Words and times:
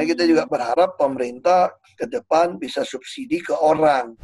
Makanya 0.00 0.16
kita 0.16 0.24
juga 0.32 0.44
berharap 0.48 0.96
pemerintah 0.96 1.76
ke 1.92 2.08
depan 2.08 2.56
bisa 2.56 2.80
subsidi 2.88 3.36
ke 3.44 3.52
orang. 3.52 4.16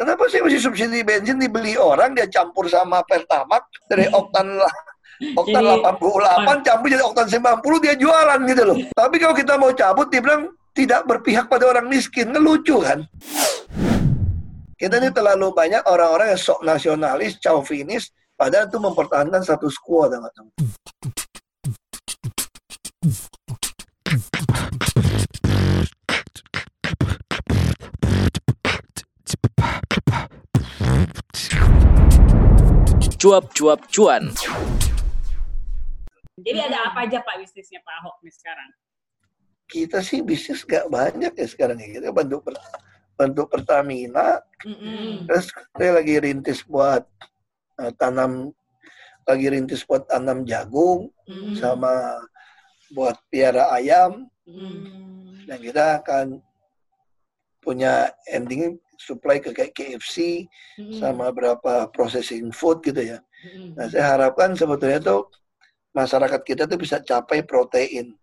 Kenapa 0.00 0.24
sih 0.32 0.40
mesti 0.40 0.64
subsidi 0.64 1.04
bensin 1.04 1.36
dibeli 1.36 1.76
orang 1.76 2.16
dia 2.16 2.24
campur 2.32 2.64
sama 2.64 3.04
pertamax 3.04 3.68
dari 3.84 4.08
oktan 4.08 4.56
lah 4.56 4.74
oktan 5.44 5.60
Jadi- 5.60 6.56
88 6.56 6.64
campur 6.64 6.88
jadi 6.88 7.04
oktan 7.04 7.26
90 7.36 7.84
dia 7.84 7.94
jualan 8.00 8.40
gitu 8.48 8.62
loh. 8.64 8.76
Tapi 8.96 9.16
kalau 9.20 9.36
kita 9.36 9.60
mau 9.60 9.76
cabut 9.76 10.08
dia 10.08 10.24
bilang 10.24 10.56
tidak 10.72 11.04
berpihak 11.04 11.44
pada 11.44 11.68
orang 11.68 11.84
miskin, 11.92 12.32
kan 12.32 12.40
lucu 12.40 12.80
kan? 12.80 13.04
Kita 14.80 15.04
ini 15.04 15.12
terlalu 15.12 15.52
banyak 15.52 15.84
orang-orang 15.84 16.32
yang 16.32 16.40
sok 16.40 16.64
nasionalis, 16.64 17.36
chauvinis, 17.44 18.08
padahal 18.40 18.72
itu 18.72 18.80
mempertahankan 18.80 19.44
status 19.44 19.76
quo, 19.84 20.08
tau 20.08 20.48
Cuap-cuap 33.24 33.88
cuan. 33.88 34.28
Jadi 36.44 36.60
ada 36.60 36.92
apa 36.92 37.08
aja 37.08 37.24
Pak 37.24 37.40
bisnisnya 37.40 37.80
Pak 37.80 37.94
Ahok 38.04 38.20
nih 38.20 38.34
sekarang? 38.36 38.68
Kita 39.64 40.04
sih 40.04 40.20
bisnis 40.20 40.60
gak 40.60 40.92
banyak 40.92 41.32
ya 41.32 41.46
sekarang 41.48 41.80
ya. 41.80 41.88
Kita 41.88 42.12
bantu 42.12 42.44
per- 42.44 42.60
bantu 43.16 43.48
Pertamina, 43.48 44.44
Mm-mm. 44.68 45.24
terus 45.24 45.48
saya 45.72 46.04
lagi 46.04 46.20
rintis 46.20 46.68
buat 46.68 47.08
eh, 47.80 47.96
tanam, 47.96 48.52
lagi 49.24 49.46
rintis 49.48 49.88
buat 49.88 50.04
tanam 50.04 50.44
jagung, 50.44 51.08
Mm-mm. 51.24 51.56
sama 51.56 52.20
buat 52.92 53.16
piara 53.32 53.72
ayam, 53.72 54.28
Mm. 54.44 55.48
dan 55.48 55.58
kita 55.64 56.04
akan 56.04 56.44
punya 57.64 58.12
ending 58.28 58.76
supply 58.98 59.42
ke 59.42 59.50
kayak 59.50 59.72
KFC 59.74 60.46
Mm-mm. 60.78 60.94
sama 60.94 61.30
berapa 61.30 61.88
processing 61.90 62.50
food 62.54 62.80
gitu 62.82 63.14
ya. 63.14 63.18
Mm-mm. 63.42 63.74
Nah, 63.76 63.86
saya 63.90 64.04
harapkan 64.16 64.54
sebetulnya 64.54 65.00
tuh 65.02 65.28
masyarakat 65.94 66.40
kita 66.42 66.62
tuh 66.66 66.78
bisa 66.78 66.98
capai 67.02 67.42
protein. 67.46 68.14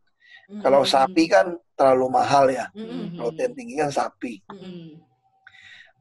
Kalau 0.59 0.83
Mm-mm. 0.83 0.94
sapi 0.94 1.31
kan 1.31 1.55
terlalu 1.75 2.08
mahal 2.11 2.52
ya, 2.52 2.67
Mm-mm. 2.75 3.16
protein 3.16 3.52
tinggi 3.55 3.80
kan 3.80 3.91
sapi. 3.91 4.44
Mm-mm. 4.52 5.00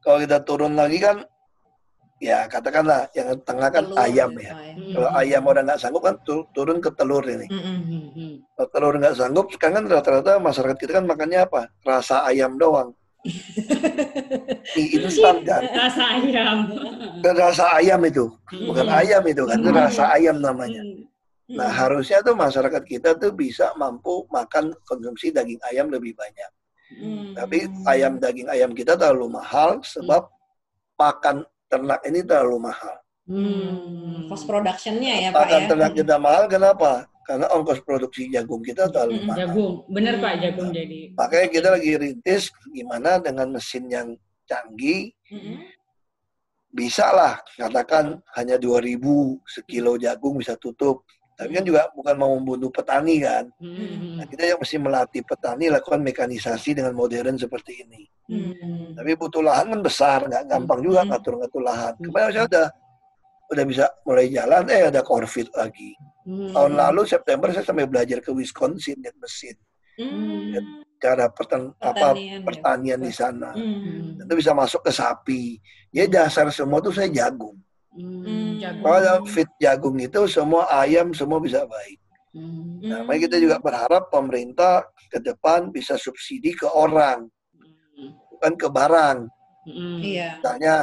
Kalau 0.01 0.17
kita 0.17 0.41
turun 0.41 0.73
lagi 0.73 0.97
kan, 0.97 1.21
ya 2.17 2.49
katakanlah 2.49 3.05
yang 3.13 3.37
tengah 3.45 3.69
kan 3.69 3.85
Telur 3.89 4.01
ayam 4.01 4.31
ya. 4.37 4.53
Pak, 4.53 4.69
Mm. 4.71 4.91
Kalau 4.95 5.09
ayam 5.19 5.41
udah 5.47 5.63
nggak 5.67 5.79
sanggup 5.83 6.03
kan 6.03 6.15
tu- 6.23 6.47
turun 6.55 6.79
ke 6.79 6.89
telur 6.95 7.23
ini. 7.27 7.47
Mm-mm. 7.47 8.33
Kalau 8.55 8.69
telur 8.71 8.95
nggak 8.99 9.15
sanggup, 9.15 9.47
sekarang 9.51 9.83
kan 9.83 9.85
rata-rata 9.99 10.39
masyarakat 10.39 10.77
kita 10.79 10.91
kan 10.99 11.05
makannya 11.07 11.43
apa? 11.47 11.71
Rasa 11.83 12.23
ayam 12.27 12.55
doang. 12.59 12.95
Mie 14.75 14.87
instan 14.97 15.45
kan. 15.45 15.61
Rasa 15.61 16.03
ayam. 16.17 16.57
Dan 17.21 17.33
rasa 17.37 17.65
ayam 17.77 18.01
itu, 18.01 18.25
bukan 18.49 18.87
ayam 18.89 19.23
itu 19.29 19.43
kan, 19.45 19.57
itu 19.61 19.71
rasa 19.71 20.03
ayam 20.17 20.41
namanya. 20.41 20.81
Nah 21.51 21.69
harusnya 21.69 22.23
tuh 22.23 22.33
masyarakat 22.33 22.83
kita 22.87 23.19
tuh 23.19 23.35
bisa 23.35 23.75
mampu 23.75 24.23
makan 24.31 24.71
konsumsi 24.87 25.35
daging 25.35 25.59
ayam 25.67 25.91
lebih 25.91 26.15
banyak. 26.15 26.51
Mm. 26.91 27.35
Tapi 27.35 27.57
ayam 27.87 28.19
daging 28.19 28.47
ayam 28.47 28.71
kita 28.71 28.95
terlalu 28.95 29.35
mahal 29.39 29.79
sebab 29.83 30.27
pakan 30.95 31.43
ternak 31.67 31.99
ini 32.07 32.23
terlalu 32.23 32.71
mahal. 32.71 32.95
Mm. 33.27 34.31
Cost 34.31 34.47
productionnya 34.47 35.13
ya 35.27 35.29
Pak 35.31 35.39
Pakan 35.43 35.61
ya. 35.61 35.67
ternak 35.67 35.93
kita 35.95 36.15
mahal 36.19 36.43
kenapa? 36.47 37.10
Karena 37.21 37.45
ongkos 37.53 37.85
produksi 37.85 38.27
jagung 38.33 38.65
kita 38.65 38.89
terlalu 38.89 39.21
mahal. 39.23 39.37
Jagung, 39.45 39.73
bener 39.87 40.17
Pak 40.17 40.33
jagung 40.41 40.69
jadi. 40.73 41.13
Makanya 41.13 41.47
kita 41.47 41.67
lagi 41.77 41.91
rintis 41.95 42.49
gimana 42.73 43.21
dengan 43.21 43.47
mesin 43.53 43.85
yang 43.87 44.07
canggih 44.49 45.13
Mm-mm. 45.31 45.63
bisa 46.71 47.07
lah 47.13 47.39
katakan 47.55 48.19
hanya 48.35 48.59
2000 48.59 48.99
sekilo 49.47 49.95
jagung 49.95 50.41
bisa 50.41 50.57
tutup. 50.57 51.05
Tapi 51.37 51.57
kan 51.57 51.65
juga 51.65 51.89
bukan 51.97 52.15
mau 52.21 52.37
membunuh 52.37 52.69
petani 52.69 53.17
kan. 53.23 53.49
Mm-mm. 53.57 54.21
Nah, 54.21 54.25
kita 54.29 54.45
yang 54.45 54.59
mesti 54.61 54.77
melatih 54.77 55.23
petani 55.25 55.73
lakukan 55.73 56.01
mekanisasi 56.03 56.77
dengan 56.77 56.93
modern 56.93 57.33
seperti 57.33 57.81
ini. 57.81 58.05
Mm. 58.29 58.93
Tapi 58.93 59.17
butuh 59.17 59.41
lahan 59.41 59.73
kan 59.73 59.81
besar, 59.81 60.19
nggak 60.29 60.45
gampang 60.45 60.85
juga 60.85 61.01
ngatur-ngatur 61.01 61.61
lahan. 61.65 61.93
Kemarin 61.97 62.29
saya 62.29 62.45
udah 62.45 62.67
udah 63.51 63.65
bisa 63.67 63.85
mulai 64.07 64.31
jalan, 64.31 64.63
eh 64.71 64.87
ada 64.87 65.03
COVID 65.03 65.51
lagi. 65.59 65.91
Mm. 66.23 66.55
Tahun 66.55 66.73
lalu 66.73 67.01
September 67.03 67.51
saya 67.51 67.67
sampai 67.67 67.83
belajar 67.85 68.23
ke 68.23 68.31
Wisconsin 68.31 68.97
lihat 69.03 69.17
mesin, 69.19 69.57
Mm. 69.99 70.87
cara 70.97 71.27
pertan 71.29 71.75
apa 71.77 72.15
Pertanian 72.15 72.39
ya. 72.41 72.45
pertanian 72.47 72.99
di 73.03 73.13
sana. 73.13 73.51
Mm. 73.53 74.23
Itu 74.23 74.33
bisa 74.39 74.55
masuk 74.55 74.81
ke 74.87 74.91
sapi. 74.95 75.59
Jadi 75.91 76.07
dasar 76.09 76.47
semua 76.49 76.79
tuh 76.79 76.95
saya 76.95 77.11
jagung. 77.11 77.59
Mm. 77.91 78.63
Jagung. 78.63 78.83
Kalau 78.87 79.27
fit 79.27 79.49
jagung 79.59 79.97
itu 79.99 80.21
semua 80.31 80.71
ayam 80.71 81.11
semua 81.11 81.43
bisa 81.43 81.67
baik. 81.67 81.99
Mm. 82.31 82.87
Nah, 82.87 82.99
makanya 83.03 83.21
kita 83.27 83.37
juga 83.43 83.57
berharap 83.59 84.07
pemerintah 84.07 84.87
ke 85.11 85.19
depan 85.19 85.67
bisa 85.75 85.99
subsidi 85.99 86.55
ke 86.55 86.63
orang, 86.71 87.27
bukan 88.31 88.53
ke 88.55 88.67
barang. 88.71 89.17
Mm. 89.67 89.99
Iya. 90.01 90.29
Misalnya, 90.39 90.75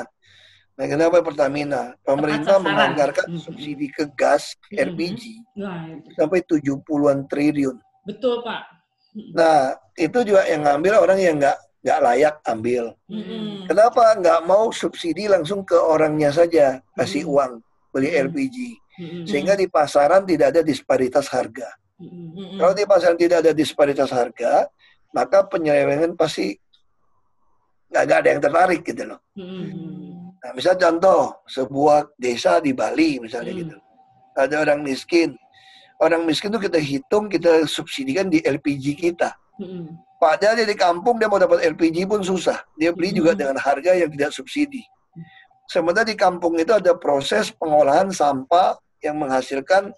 nah 0.78 0.86
kenapa 0.86 1.18
Pertamina? 1.20 1.98
Pemerintah 2.00 2.56
menganggarkan 2.56 3.34
subsidi 3.36 3.90
ke 3.90 4.06
gas 4.14 4.54
Mm. 4.70 4.94
LPG 4.94 5.22
Nah, 5.58 5.90
itu. 5.90 6.08
sampai 6.14 6.40
70-an 6.40 7.26
triliun. 7.26 7.76
betul 8.06 8.40
Pak. 8.40 8.62
Nah, 9.34 9.74
itu 9.92 10.18
juga 10.22 10.46
yang 10.46 10.62
ngambil 10.62 11.02
orang 11.02 11.18
yang 11.18 11.34
nggak 11.36 11.58
nggak 11.78 12.00
layak 12.00 12.34
ambil. 12.44 12.84
Mm. 13.06 13.66
Kenapa 13.66 14.14
nggak 14.14 14.40
mau 14.44 14.70
subsidi 14.70 15.26
langsung 15.26 15.62
ke 15.62 15.74
orangnya 15.74 16.30
saja 16.30 16.78
kasih 16.94 17.26
Mm. 17.26 17.32
uang 17.34 17.52
beli. 17.90 18.08
LPG 18.14 18.56
Mm. 18.98 19.24
sehingga 19.26 19.54
di 19.54 19.66
pasaran 19.66 20.22
tidak 20.22 20.54
ada 20.54 20.62
disparitas 20.62 21.26
harga. 21.26 21.66
Mm. 21.98 22.56
Kalau 22.56 22.72
di 22.72 22.84
pasaran 22.84 23.18
tidak 23.18 23.42
ada 23.42 23.50
disparitas 23.50 24.10
harga, 24.10 24.70
maka 25.10 25.42
penyelewengan 25.42 26.14
pasti 26.14 26.54
nggak 27.88 28.04
ada 28.14 28.28
yang 28.28 28.40
tertarik 28.40 28.80
gitu 28.84 29.02
loh. 29.04 29.20
Mm. 29.34 30.17
Nah, 30.38 30.50
misal 30.54 30.78
contoh 30.78 31.34
sebuah 31.50 32.15
desa 32.15 32.62
di 32.62 32.71
Bali 32.71 33.19
misalnya 33.19 33.53
Hmm. 33.53 33.60
gitu, 33.66 33.76
ada 34.38 34.56
orang 34.62 34.81
miskin, 34.87 35.34
orang 35.99 36.22
miskin 36.22 36.54
itu 36.54 36.62
kita 36.62 36.78
hitung 36.78 37.26
kita 37.26 37.66
subsidikan 37.66 38.31
di 38.31 38.38
LPG 38.47 38.94
kita. 38.94 39.34
Mm. 39.59 39.99
Padahal 40.22 40.54
dia 40.54 40.66
di 40.66 40.78
kampung 40.78 41.19
dia 41.19 41.26
mau 41.26 41.43
dapat 41.43 41.66
LPG 41.66 42.06
pun 42.06 42.22
susah, 42.22 42.62
dia 42.78 42.94
beli 42.94 43.10
juga 43.10 43.34
Hmm. 43.34 43.41
dengan 43.43 43.56
harga 43.59 43.99
yang 43.99 44.10
tidak 44.10 44.31
subsidi. 44.31 44.87
Sementara 45.66 46.06
di 46.06 46.15
kampung 46.15 46.55
itu 46.56 46.70
ada 46.70 46.94
proses 46.94 47.50
pengolahan 47.50 48.09
sampah 48.15 48.78
yang 49.03 49.19
menghasilkan 49.19 49.91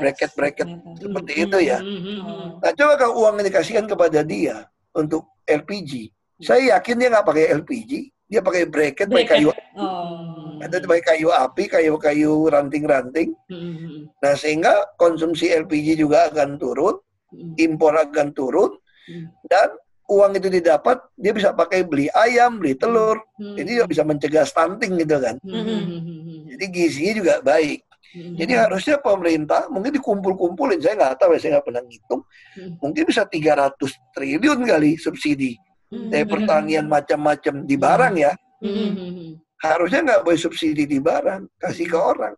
bracket-bracket 0.00 0.68
seperti 0.96 1.32
itu 1.44 1.58
ya. 1.60 1.78
Mm. 1.82 2.62
Nah, 2.62 2.72
coba 2.72 2.92
kalau 2.96 3.26
uang 3.26 3.42
yang 3.42 3.46
dikasihkan 3.52 3.84
kepada 3.90 4.22
dia 4.22 4.64
untuk 4.94 5.26
LPG, 5.44 6.14
saya 6.40 6.78
yakin 6.78 6.94
dia 6.98 7.08
nggak 7.10 7.26
pakai 7.26 7.50
LPG, 7.58 8.14
dia 8.28 8.44
pakai 8.44 8.68
bracket, 8.68 9.08
pakai 9.08 9.24
Bracket. 9.24 9.40
kayu, 9.40 9.48
Oh. 9.80 10.60
ada 10.60 10.76
pakai 10.84 11.04
kayu 11.16 11.28
api, 11.32 11.64
kayu-kayu 11.64 12.32
ranting-ranting. 12.52 13.32
Mm. 13.48 14.12
Nah, 14.20 14.34
sehingga 14.36 14.72
konsumsi 15.00 15.48
LPG 15.48 15.96
juga 15.96 16.28
akan 16.28 16.60
turun, 16.60 17.00
Mm. 17.32 17.56
impor 17.56 17.96
akan 17.96 18.28
turun, 18.36 18.76
Hmm. 19.08 19.32
dan 19.48 19.72
uang 20.08 20.36
itu 20.36 20.48
didapat, 20.52 21.00
dia 21.16 21.32
bisa 21.32 21.52
pakai 21.52 21.84
beli 21.84 22.12
ayam, 22.12 22.60
beli 22.60 22.76
telur, 22.76 23.16
Mm. 23.40 23.56
jadi 23.56 23.70
juga 23.80 23.86
bisa 23.88 24.02
mencegah 24.04 24.44
stunting 24.44 25.00
gitu 25.00 25.16
kan. 25.16 25.36
Mm. 25.40 26.52
Jadi 26.52 26.64
gizinya 26.68 27.12
juga 27.16 27.34
baik. 27.40 27.80
Mm. 28.08 28.34
Jadi 28.40 28.52
harusnya 28.56 28.96
pemerintah 29.00 29.68
mungkin 29.68 29.92
dikumpul-kumpulin, 29.96 30.80
saya 30.80 30.96
nggak 30.96 31.16
tahu, 31.20 31.36
ya, 31.36 31.40
saya 31.40 31.50
nggak 31.56 31.66
pernah 31.68 31.82
ngitung, 31.84 32.22
Hmm. 32.56 32.72
mungkin 32.80 33.02
bisa 33.04 33.24
300 33.28 33.92
triliun 34.16 34.64
kali 34.64 34.96
subsidi. 34.96 35.56
Mm. 35.88 36.08
Dari 36.12 36.26
pertanian 36.28 36.86
macam-macam 36.86 37.54
di 37.64 37.76
barang 37.80 38.14
ya, 38.20 38.32
Mm. 38.58 39.38
harusnya 39.62 40.00
nggak 40.02 40.22
boleh 40.26 40.38
subsidi 40.38 40.84
di 40.84 40.98
barang, 40.98 41.46
kasih 41.62 41.86
ke 41.86 41.98
orang. 41.98 42.34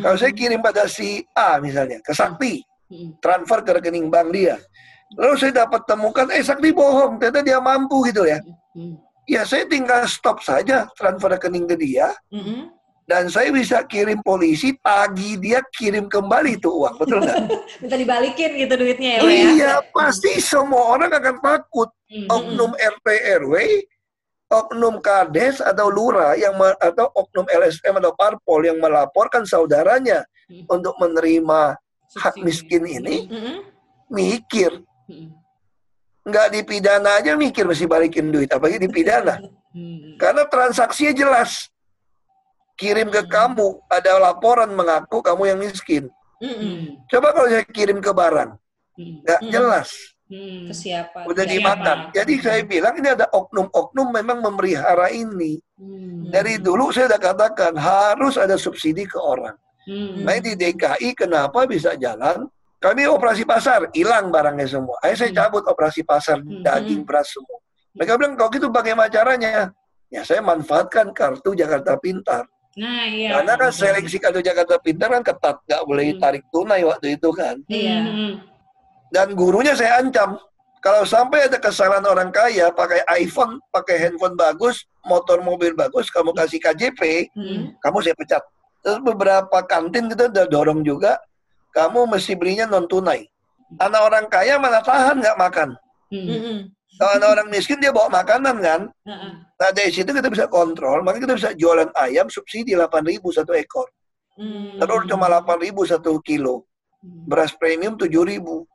Kalau 0.00 0.16
saya 0.16 0.32
kirim 0.32 0.64
pada 0.64 0.88
si 0.88 1.20
A 1.36 1.60
misalnya, 1.60 2.00
ke 2.00 2.10
Sakti, 2.16 2.64
transfer 3.20 3.60
ke 3.62 3.76
rekening 3.76 4.08
bank 4.08 4.32
dia. 4.32 4.56
Lalu 5.16 5.34
saya 5.36 5.64
dapat 5.64 5.84
temukan, 5.84 6.26
eh 6.32 6.40
Sakti 6.40 6.72
bohong, 6.72 7.20
ternyata 7.20 7.40
dia 7.44 7.58
mampu 7.60 8.00
gitu 8.08 8.24
ya. 8.24 8.40
Mm. 8.74 8.96
Ya 9.28 9.44
saya 9.44 9.68
tinggal 9.68 10.08
stop 10.08 10.40
saja 10.40 10.88
transfer 10.96 11.28
rekening 11.36 11.68
ke 11.68 11.76
dia, 11.76 12.08
dan 13.08 13.28
saya 13.28 13.48
bisa 13.52 13.84
kirim 13.88 14.20
polisi, 14.24 14.72
tagih 14.80 15.36
dia 15.40 15.60
kirim 15.76 16.08
kembali 16.08 16.56
tuh 16.60 16.84
uang, 16.84 16.96
betul 16.96 17.24
nggak? 17.24 17.36
Minta 17.84 17.96
dibalikin 17.96 18.50
gitu 18.56 18.74
duitnya 18.76 19.10
ya, 19.16 19.20
ya. 19.24 19.48
iya, 19.52 19.72
pasti 19.92 20.40
semua 20.40 20.96
orang 20.96 21.12
akan 21.12 21.36
takut. 21.44 21.88
Mm. 22.08 22.24
Oknum 22.26 22.72
RT 22.72 23.06
RW, 23.44 23.54
oknum 24.48 24.96
Kades 25.04 25.60
atau 25.60 25.92
Lurah 25.92 26.32
yang 26.34 26.56
atau 26.80 27.12
oknum 27.12 27.44
LSM 27.44 28.00
atau 28.00 28.16
Parpol 28.16 28.64
yang 28.64 28.80
melaporkan 28.80 29.44
saudaranya 29.44 30.24
Hmm. 30.48 30.64
untuk 30.72 30.96
menerima 30.96 31.76
hak 32.16 32.40
Subsidi. 32.40 32.44
miskin 32.48 32.82
ini, 32.88 33.28
Mm-mm. 33.28 33.60
mikir 34.08 34.80
Hmm. 35.04 35.36
Nggak 36.24 36.48
dipidana 36.52 37.20
aja 37.20 37.36
mikir 37.36 37.68
mesti 37.68 37.84
balikin 37.84 38.32
duit, 38.32 38.48
apalagi 38.48 38.80
dipidana. 38.80 39.44
Hmm. 39.72 40.16
Karena 40.16 40.48
transaksinya 40.48 41.12
jelas. 41.12 41.68
Kirim 42.76 43.12
ke 43.12 43.28
kamu, 43.28 43.84
ada 43.92 44.16
laporan 44.16 44.72
mengaku 44.72 45.20
kamu 45.20 45.52
yang 45.52 45.58
miskin. 45.60 46.08
Hmm. 46.40 46.96
Coba 47.12 47.36
kalau 47.36 47.52
saya 47.52 47.68
kirim 47.68 48.00
ke 48.00 48.08
barang, 48.08 48.56
Hmm. 48.96 49.20
nggak 49.28 49.40
Hmm. 49.44 49.52
jelas. 49.52 49.88
Hmm. 50.28 50.68
Ke 50.68 50.74
siapa? 50.76 51.24
Udah 51.24 51.44
dimakan. 51.48 52.12
Jadi 52.12 52.32
saya 52.44 52.60
bilang 52.60 52.92
ini 53.00 53.08
ada 53.08 53.24
oknum-oknum 53.32 54.12
memang 54.12 54.44
memelihara 54.44 55.08
ini. 55.08 55.56
Hmm. 55.80 56.28
Dari 56.28 56.60
dulu 56.60 56.92
saya 56.92 57.08
udah 57.08 57.20
katakan 57.20 57.72
harus 57.80 58.36
ada 58.36 58.60
subsidi 58.60 59.08
ke 59.08 59.16
orang. 59.16 59.56
Hmm. 59.88 60.28
Nah 60.28 60.36
di 60.36 60.52
DKI 60.52 61.16
kenapa 61.16 61.64
bisa 61.64 61.96
jalan? 61.96 62.44
Kami 62.78 63.10
operasi 63.10 63.42
pasar, 63.42 63.90
hilang 63.90 64.28
barangnya 64.30 64.68
semua. 64.68 65.00
Ayo 65.02 65.16
saya 65.16 65.32
Hmm. 65.32 65.38
cabut 65.40 65.64
operasi 65.64 66.04
pasar 66.04 66.38
Hmm. 66.44 66.60
daging 66.60 67.02
beras 67.08 67.32
semua. 67.32 67.58
Mereka 67.96 68.12
bilang 68.20 68.36
kalau 68.36 68.50
gitu 68.52 68.68
bagaimana 68.68 69.08
caranya? 69.08 69.72
Ya 70.12 70.22
saya 70.22 70.44
manfaatkan 70.44 71.10
kartu 71.16 71.56
Jakarta 71.56 71.96
Pintar. 71.96 72.44
Nah, 72.78 73.10
iya. 73.10 73.34
Karena 73.34 73.58
kan 73.58 73.72
seleksi 73.74 74.22
kartu 74.22 74.38
Jakarta 74.38 74.78
Pintar 74.78 75.10
kan 75.10 75.24
ketat, 75.24 75.56
nggak 75.66 75.82
boleh 75.82 76.04
Hmm. 76.14 76.20
tarik 76.20 76.44
tunai 76.52 76.84
waktu 76.86 77.16
itu 77.16 77.28
kan. 77.32 77.56
Iya. 77.66 77.98
Hmm. 78.04 78.32
Dan 79.08 79.32
gurunya 79.32 79.72
saya 79.72 80.00
ancam, 80.04 80.36
kalau 80.78 81.02
sampai 81.02 81.48
ada 81.48 81.58
kesalahan 81.58 82.04
orang 82.04 82.30
kaya 82.30 82.68
pakai 82.70 83.02
iPhone, 83.18 83.58
pakai 83.72 83.96
handphone 83.98 84.36
bagus, 84.36 84.84
motor 85.08 85.40
mobil 85.40 85.72
bagus, 85.72 86.12
kamu 86.12 86.36
kasih 86.36 86.60
KJP, 86.60 87.32
Hmm. 87.32 87.72
kamu 87.80 87.98
saya 88.04 88.14
pecat. 88.14 88.42
Terus 88.84 89.00
beberapa 89.02 89.58
kantin 89.66 90.06
kita 90.12 90.30
udah 90.30 90.46
dorong 90.46 90.86
juga, 90.86 91.18
kamu 91.74 92.06
mesti 92.06 92.36
belinya 92.38 92.68
non 92.68 92.86
tunai. 92.86 93.26
Anak 93.80 94.00
orang 94.00 94.26
kaya 94.30 94.56
mana 94.56 94.80
tahan 94.80 95.20
nggak 95.20 95.36
makan. 95.36 95.68
Hmm. 96.08 96.24
Mm-mm. 96.24 96.58
Kalau 96.98 97.12
anak 97.14 97.28
orang 97.36 97.48
miskin 97.52 97.78
dia 97.78 97.92
bawa 97.92 98.08
makanan 98.10 98.56
kan. 98.58 98.80
Heeh. 99.06 99.32
Nah 99.44 99.70
dari 99.70 99.90
situ 99.92 100.08
kita 100.08 100.30
bisa 100.30 100.46
kontrol, 100.48 101.04
maka 101.04 101.20
kita 101.20 101.36
bisa 101.36 101.50
jualan 101.54 101.90
ayam 101.94 102.26
subsidi 102.32 102.72
8.000 102.74 103.20
satu 103.34 103.52
ekor. 103.54 103.86
Mm. 104.38 104.78
Telur 104.78 105.02
cuma 105.06 105.26
8.000 105.26 105.74
satu 105.84 106.22
kilo, 106.22 106.62
Hmm. 106.98 107.26
beras 107.26 107.54
premium 107.54 107.94
7.000. 107.94 108.62
Hmm. 108.62 108.66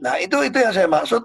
Nah 0.00 0.16
itu 0.16 0.36
itu 0.40 0.56
yang 0.56 0.72
saya 0.72 0.88
maksud, 0.88 1.22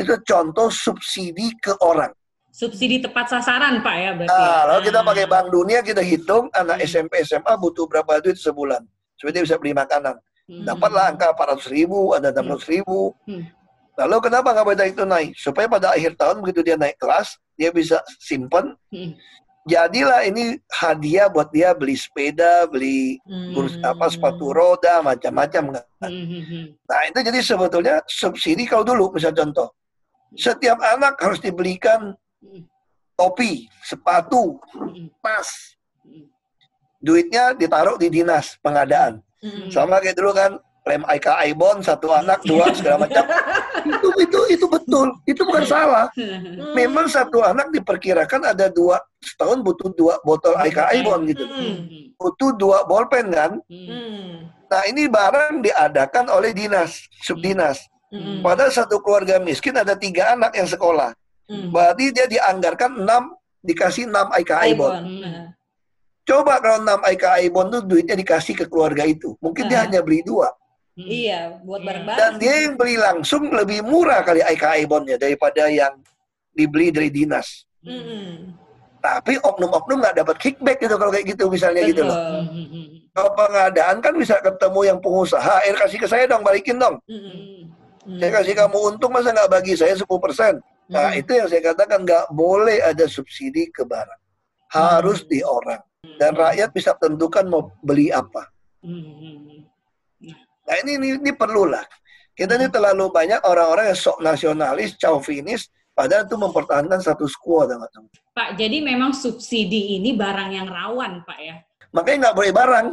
itu 0.00 0.14
contoh 0.24 0.72
subsidi 0.72 1.52
ke 1.60 1.76
orang. 1.84 2.12
Subsidi 2.52 3.00
tepat 3.00 3.32
sasaran, 3.32 3.80
Pak 3.80 3.94
ya 3.96 4.10
berarti. 4.12 4.28
Nah, 4.28 4.40
ya? 4.44 4.60
kalau 4.68 4.80
kita 4.84 4.98
Ah. 5.00 5.06
pakai 5.08 5.24
Bank 5.24 5.46
Dunia 5.48 5.80
kita 5.80 6.02
hitung 6.04 6.52
anak 6.52 6.80
Hmm. 6.80 6.88
SMP 6.88 7.12
SMA 7.24 7.52
butuh 7.56 7.88
berapa 7.88 8.20
duit 8.20 8.36
sebulan 8.36 8.84
supaya 9.16 9.32
dia 9.40 9.44
bisa 9.44 9.56
beli 9.56 9.72
makanan. 9.72 10.16
Hmm. 10.48 10.64
Dapatlah 10.68 11.16
angka 11.16 11.32
400 11.32 11.64
ribu, 11.72 12.12
ada 12.12 12.28
600 12.28 12.68
ribu. 12.68 13.16
Hmm. 13.24 13.48
Lalu 13.96 14.16
kenapa 14.24 14.48
nggak 14.52 14.64
boleh 14.68 14.88
itu 14.88 15.04
naik? 15.04 15.30
Supaya 15.36 15.66
pada 15.68 15.92
akhir 15.96 16.16
tahun 16.16 16.40
begitu 16.44 16.60
dia 16.64 16.76
naik 16.76 16.96
kelas, 17.00 17.36
dia 17.56 17.72
bisa 17.72 18.00
simpen. 18.20 18.76
Hmm. 18.92 19.16
Jadilah 19.62 20.26
ini 20.26 20.58
hadiah 20.74 21.30
buat 21.30 21.46
dia 21.54 21.70
beli 21.70 21.94
sepeda, 21.94 22.66
beli 22.66 23.22
Mm. 23.22 23.54
kursi 23.54 23.78
apa 23.78 24.10
sepatu 24.10 24.50
roda, 24.50 24.98
macam-macam. 25.06 25.78
Hmm. 26.02 26.10
Hmm. 26.10 26.42
Hmm. 26.42 26.66
Nah 26.82 27.00
itu 27.06 27.18
jadi 27.22 27.38
sebetulnya 27.38 28.02
subsidi 28.10 28.66
kalau 28.66 28.82
dulu 28.82 29.14
misal 29.14 29.30
contoh, 29.30 29.70
setiap 30.34 30.82
anak 30.82 31.14
harus 31.22 31.38
dibelikan 31.38 32.10
Hmm. 32.42 32.66
topi, 33.14 33.70
sepatu, 33.86 34.58
Hmm. 34.74 35.06
Hmm. 35.14 36.26
duitnya 36.98 37.54
ditaruh 37.54 37.94
di 38.02 38.10
dinas 38.10 38.58
pengadaan. 38.66 39.22
Mm. 39.42 39.70
Sama 39.70 40.02
kayak 40.02 40.18
dulu 40.18 40.34
kan 40.34 40.58
lem 40.82 41.02
IKI 41.06 41.54
bond 41.54 41.86
satu 41.86 42.10
anak 42.10 42.42
dua 42.42 42.74
segala 42.74 43.06
macam. 43.06 43.22
itu 43.86 44.08
itu 44.18 44.40
itu 44.58 44.66
betul, 44.66 45.08
itu 45.26 45.42
bukan 45.46 45.64
salah. 45.66 46.06
Memang 46.74 47.06
satu 47.06 47.42
anak 47.42 47.70
diperkirakan 47.70 48.50
ada 48.50 48.66
dua 48.66 48.98
setahun 49.22 49.62
butuh 49.62 49.94
dua 49.94 50.18
botol 50.26 50.58
IKI 50.58 51.06
bond 51.06 51.22
gitu. 51.30 51.44
Butuh 52.18 52.50
dua 52.58 52.82
bolpen 52.82 53.30
kan. 53.30 53.62
Nah 54.66 54.82
ini 54.88 55.06
barang 55.06 55.62
diadakan 55.62 56.32
oleh 56.32 56.50
dinas, 56.50 57.06
subdinas. 57.22 57.78
Mm. 58.12 58.44
Pada 58.44 58.68
satu 58.68 59.00
keluarga 59.00 59.40
miskin 59.40 59.72
ada 59.72 59.96
tiga 59.96 60.36
anak 60.36 60.52
yang 60.58 60.68
sekolah. 60.68 61.14
Berarti 61.48 62.10
dia 62.10 62.26
dianggarkan 62.26 63.06
enam 63.06 63.36
dikasih 63.62 64.10
enam 64.10 64.28
IKI 64.34 64.72
bond. 64.74 64.74
Ibon. 64.74 65.02
Hmm. 65.06 65.44
Coba 66.22 66.62
kalau 66.62 66.82
enam 66.82 67.00
IKI 67.02 67.50
bond 67.50 67.68
tuh 67.74 67.82
duitnya 67.82 68.14
dikasih 68.14 68.54
ke 68.54 68.64
keluarga 68.70 69.02
itu, 69.02 69.34
mungkin 69.42 69.66
dia 69.66 69.82
Ah. 69.82 69.90
hanya 69.90 70.00
beli 70.02 70.22
dua. 70.22 70.50
Hmm. 70.92 71.08
Iya, 71.08 71.40
buat 71.64 71.80
Iya. 71.80 71.86
bareng-bareng. 71.88 72.20
Dan 72.20 72.32
dia 72.36 72.54
yang 72.68 72.74
beli 72.76 72.96
langsung 73.00 73.48
lebih 73.48 73.80
murah 73.80 74.20
kali 74.20 74.44
IKI 74.44 74.84
bondnya 74.84 75.16
daripada 75.16 75.64
yang 75.72 75.96
dibeli 76.52 76.92
dari 76.92 77.08
dinas. 77.08 77.64
Mm-mm. 77.80 78.52
Tapi 79.00 79.34
oknum-oknum 79.40 79.98
nggak 79.98 80.16
dapat 80.20 80.36
kickback 80.38 80.78
gitu 80.78 80.94
kalau 80.94 81.10
kayak 81.10 81.32
gitu 81.32 81.48
misalnya 81.48 81.82
gitu 81.88 82.04
loh. 82.04 82.14
Betul. 82.14 82.40
Hmm. 82.44 82.66
Hmm. 82.70 82.86
Kalau 83.12 83.30
pengadaan 83.34 83.96
kan 83.98 84.14
bisa 84.14 84.36
ketemu 84.38 84.80
yang 84.86 84.98
pengusaha, 85.00 85.54
eh 85.64 85.74
kasih 85.74 85.98
ke 85.98 86.08
saya 86.08 86.24
dong, 86.28 86.44
balikin 86.44 86.76
dong. 86.78 87.00
Mm-mm. 87.08 87.66
Hmm. 88.04 88.18
Saya 88.20 88.30
kasih 88.38 88.54
kamu 88.54 88.78
untung 88.92 89.10
masa 89.10 89.32
nggak 89.32 89.50
bagi 89.50 89.74
saya 89.74 89.96
10%. 89.96 90.60
Nah 90.92 91.08
Mm. 91.14 91.20
itu 91.24 91.30
yang 91.32 91.48
saya 91.48 91.62
katakan 91.72 92.04
nggak 92.04 92.24
boleh 92.30 92.84
ada 92.84 93.08
subsidi 93.08 93.72
ke 93.72 93.80
barang. 93.82 94.20
Harus 94.68 95.24
di 95.24 95.40
orang. 95.40 95.80
Dan 96.18 96.34
rakyat 96.34 96.68
bisa 96.74 96.92
tentukan 96.98 97.46
mau 97.46 97.70
beli 97.80 98.10
apa. 98.12 98.50
Hmm. 98.82 99.51
Nah 100.68 100.74
ini 100.82 100.90
ini, 100.98 101.08
ini 101.18 101.32
perlu 101.34 101.66
lah. 101.66 101.82
Kita 102.32 102.56
ini 102.56 102.72
terlalu 102.72 103.12
banyak 103.12 103.44
orang-orang 103.44 103.92
yang 103.92 103.98
sok 103.98 104.18
nasionalis, 104.24 104.96
chauvinis, 104.96 105.68
padahal 105.92 106.24
itu 106.24 106.36
mempertahankan 106.40 106.98
status 107.02 107.36
quo. 107.36 107.68
tau 107.68 107.76
nggak, 107.76 107.90
teman? 107.92 108.08
Pak, 108.32 108.48
jadi 108.56 108.78
memang 108.80 109.12
subsidi 109.12 110.00
ini 110.00 110.16
barang 110.16 110.50
yang 110.50 110.68
rawan, 110.70 111.20
Pak 111.28 111.38
ya? 111.38 111.60
Makanya 111.92 112.16
nggak 112.28 112.36
boleh 112.40 112.52
barang. 112.56 112.86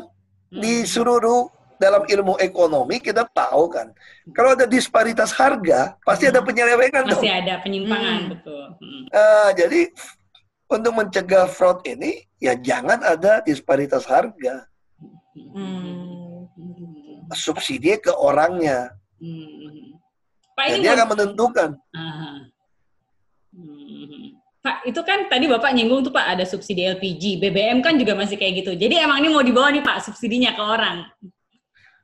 Hmm. 0.50 0.60
Di 0.60 0.83
seluruh 0.83 1.48
dalam 1.80 2.04
ilmu 2.04 2.36
ekonomi 2.44 3.00
kita 3.00 3.24
tahu 3.31 3.71
kan, 3.71 3.88
kalau 4.36 4.51
ada 4.51 4.68
disparitas 4.68 5.31
harga, 5.31 5.95
pasti 6.04 6.27
ada 6.27 6.44
penyelewengan 6.44 7.07
dong. 7.07 7.24
Masih 7.24 7.31
ada 7.31 7.63
penyimpangan, 7.63 8.19
Hmm. 8.19 8.31
betul. 8.36 8.63
Hmm. 8.83 9.04
Ah, 9.16 9.50
jadi 9.56 9.88
untuk 10.68 10.92
mencegah 10.94 11.48
fraud 11.48 11.80
ini, 11.88 12.27
ya 12.44 12.60
jangan 12.60 13.00
ada 13.01 13.39
disparitas 13.42 14.04
harga. 14.04 14.68
Mm. 15.33 15.50
Hmm. 15.56 16.19
Subsidi 17.34 17.98
ke 18.02 18.14
orangnya. 18.14 18.94
Hmm. 19.20 20.00
Pak 20.56 20.66
Dan 20.70 20.78
ini 20.80 20.84
dia 20.84 20.94
akan 20.98 21.08
menentukan. 21.16 21.70
Hmm. 21.96 22.38
Pak, 24.59 24.83
itu 24.92 25.02
kan 25.07 25.31
tadi 25.31 25.48
Bapak 25.48 25.71
nyinggung 25.71 26.04
tuh 26.04 26.12
Pak 26.12 26.36
ada 26.36 26.44
subsidi 26.44 26.83
LPG, 26.83 27.40
BBM 27.40 27.80
kan 27.80 27.95
juga 27.95 28.12
masih 28.12 28.36
kayak 28.36 28.64
gitu. 28.64 28.71
Jadi 28.76 29.00
emang 29.00 29.24
ini 29.24 29.31
mau 29.31 29.40
dibawa 29.40 29.71
nih 29.71 29.80
Pak 29.80 30.04
subsidinya 30.04 30.52
ke 30.52 30.59
orang. 30.59 31.07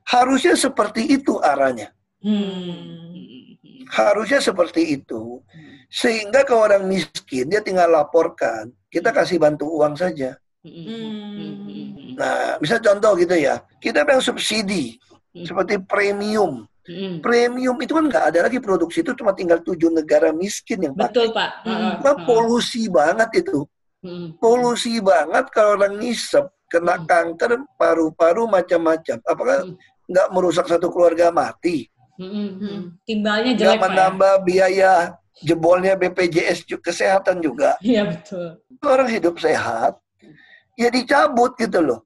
Harusnya 0.07 0.55
seperti 0.55 1.19
itu 1.19 1.35
arahnya. 1.43 1.91
Hmm. 2.23 3.59
Harusnya 3.91 4.39
seperti 4.39 5.03
itu. 5.03 5.43
Sehingga 5.91 6.47
ke 6.47 6.55
orang 6.55 6.87
miskin, 6.87 7.51
dia 7.51 7.59
tinggal 7.59 7.91
laporkan. 7.91 8.71
Kita 8.87 9.11
kasih 9.11 9.35
bantu 9.35 9.67
uang 9.75 9.99
saja. 9.99 10.39
Hmm. 10.63 12.15
Nah, 12.15 12.55
bisa 12.57 12.79
contoh 12.79 13.13
gitu 13.19 13.35
ya. 13.35 13.59
Kita 13.83 14.07
bilang 14.07 14.23
subsidi. 14.23 14.95
Seperti 15.43 15.83
premium. 15.83 16.63
Hmm. 16.85 17.17
Premium 17.19 17.75
itu 17.81 17.91
kan 17.97 18.05
nggak 18.07 18.25
ada 18.31 18.39
lagi 18.45 18.61
produksi 18.61 19.01
itu 19.01 19.11
cuma 19.17 19.33
tinggal 19.33 19.59
tujuh 19.59 19.89
negara 19.89 20.29
miskin 20.31 20.85
yang 20.85 20.93
pakai. 20.93 21.11
Betul 21.11 21.27
Pak. 21.33 21.49
Hmm. 21.65 22.23
Polusi 22.23 22.87
banget 22.87 23.43
itu. 23.43 23.65
Hmm. 24.05 24.37
Polusi 24.37 25.01
banget 25.01 25.49
kalau 25.49 25.81
orang 25.81 25.97
ngisep, 25.97 26.45
kena 26.69 27.01
Hmm. 27.01 27.09
kanker, 27.09 27.57
paru-paru 27.75 28.45
macam-macam. 28.45 29.17
Apakah 29.25 29.65
Hmm. 29.65 29.75
nggak 30.07 30.27
merusak 30.29 30.69
satu 30.69 30.93
keluarga 30.93 31.33
mati? 31.33 31.89
Hmm, 32.15 32.31
hmm, 32.31 32.51
hmm. 32.61 32.81
Timbalnya 33.03 33.51
Nggak 33.51 33.59
jelek 33.59 33.75
Pak 33.75 33.81
ya? 33.81 33.83
menambah 33.91 34.33
biaya 34.45 34.91
jebolnya 35.43 35.93
BPJS 35.99 36.63
kesehatan 36.79 37.43
juga. 37.43 37.75
Iya 37.83 38.07
betul. 38.07 38.61
Orang 38.79 39.09
hidup 39.11 39.35
sehat, 39.41 39.99
ya 40.77 40.87
dicabut 40.87 41.57
gitu 41.59 41.81
loh. 41.81 42.05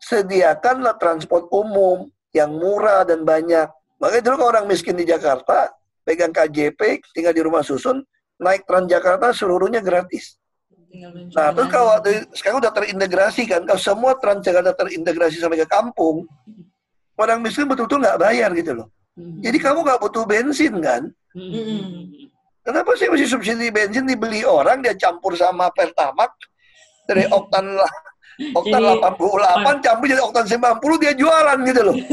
Sediakanlah 0.00 0.96
transport 0.96 1.46
umum 1.52 2.08
yang 2.38 2.54
murah 2.54 3.02
dan 3.02 3.26
banyak. 3.26 3.66
Makanya 3.98 4.22
dulu 4.30 4.34
kalau 4.38 4.50
orang 4.54 4.66
miskin 4.70 4.94
di 4.94 5.02
Jakarta, 5.02 5.74
pegang 6.06 6.30
KJP, 6.30 7.02
tinggal 7.10 7.34
di 7.34 7.42
rumah 7.42 7.66
susun, 7.66 8.00
naik 8.38 8.62
Transjakarta 8.64 9.34
seluruhnya 9.34 9.82
gratis. 9.82 10.38
Nah, 11.36 11.52
terus 11.52 11.68
kalau 11.68 11.92
waktu 11.92 12.24
sekarang 12.32 12.64
udah 12.64 12.72
terintegrasi 12.72 13.44
kan, 13.44 13.66
kalau 13.66 13.80
semua 13.82 14.16
Transjakarta 14.16 14.72
terintegrasi 14.72 15.36
sampai 15.42 15.60
ke 15.60 15.68
kampung, 15.68 16.24
orang 17.18 17.42
miskin 17.42 17.68
betul-betul 17.68 18.00
nggak 18.00 18.18
bayar 18.22 18.50
gitu 18.54 18.72
loh. 18.72 18.88
Hmm. 19.18 19.42
Jadi 19.42 19.58
kamu 19.58 19.84
nggak 19.84 20.00
butuh 20.00 20.24
bensin 20.24 20.74
kan? 20.78 21.02
Hmm. 21.34 22.30
Kenapa 22.62 22.94
sih 22.96 23.10
masih 23.10 23.28
subsidi 23.28 23.68
bensin 23.68 24.06
dibeli 24.06 24.46
orang 24.46 24.80
dia 24.80 24.94
campur 24.94 25.34
sama 25.34 25.68
Pertamax 25.74 26.32
dari 27.04 27.26
oktan 27.36 27.64
lah 27.76 27.92
oktan 28.54 28.80
Jadi, 28.80 29.02
88 29.02 29.84
campur 29.84 30.06
jadi 30.06 30.22
oktan 30.22 30.46
90 30.46 31.02
dia 31.02 31.12
jualan 31.18 31.58
gitu 31.66 31.80
loh. 31.82 31.96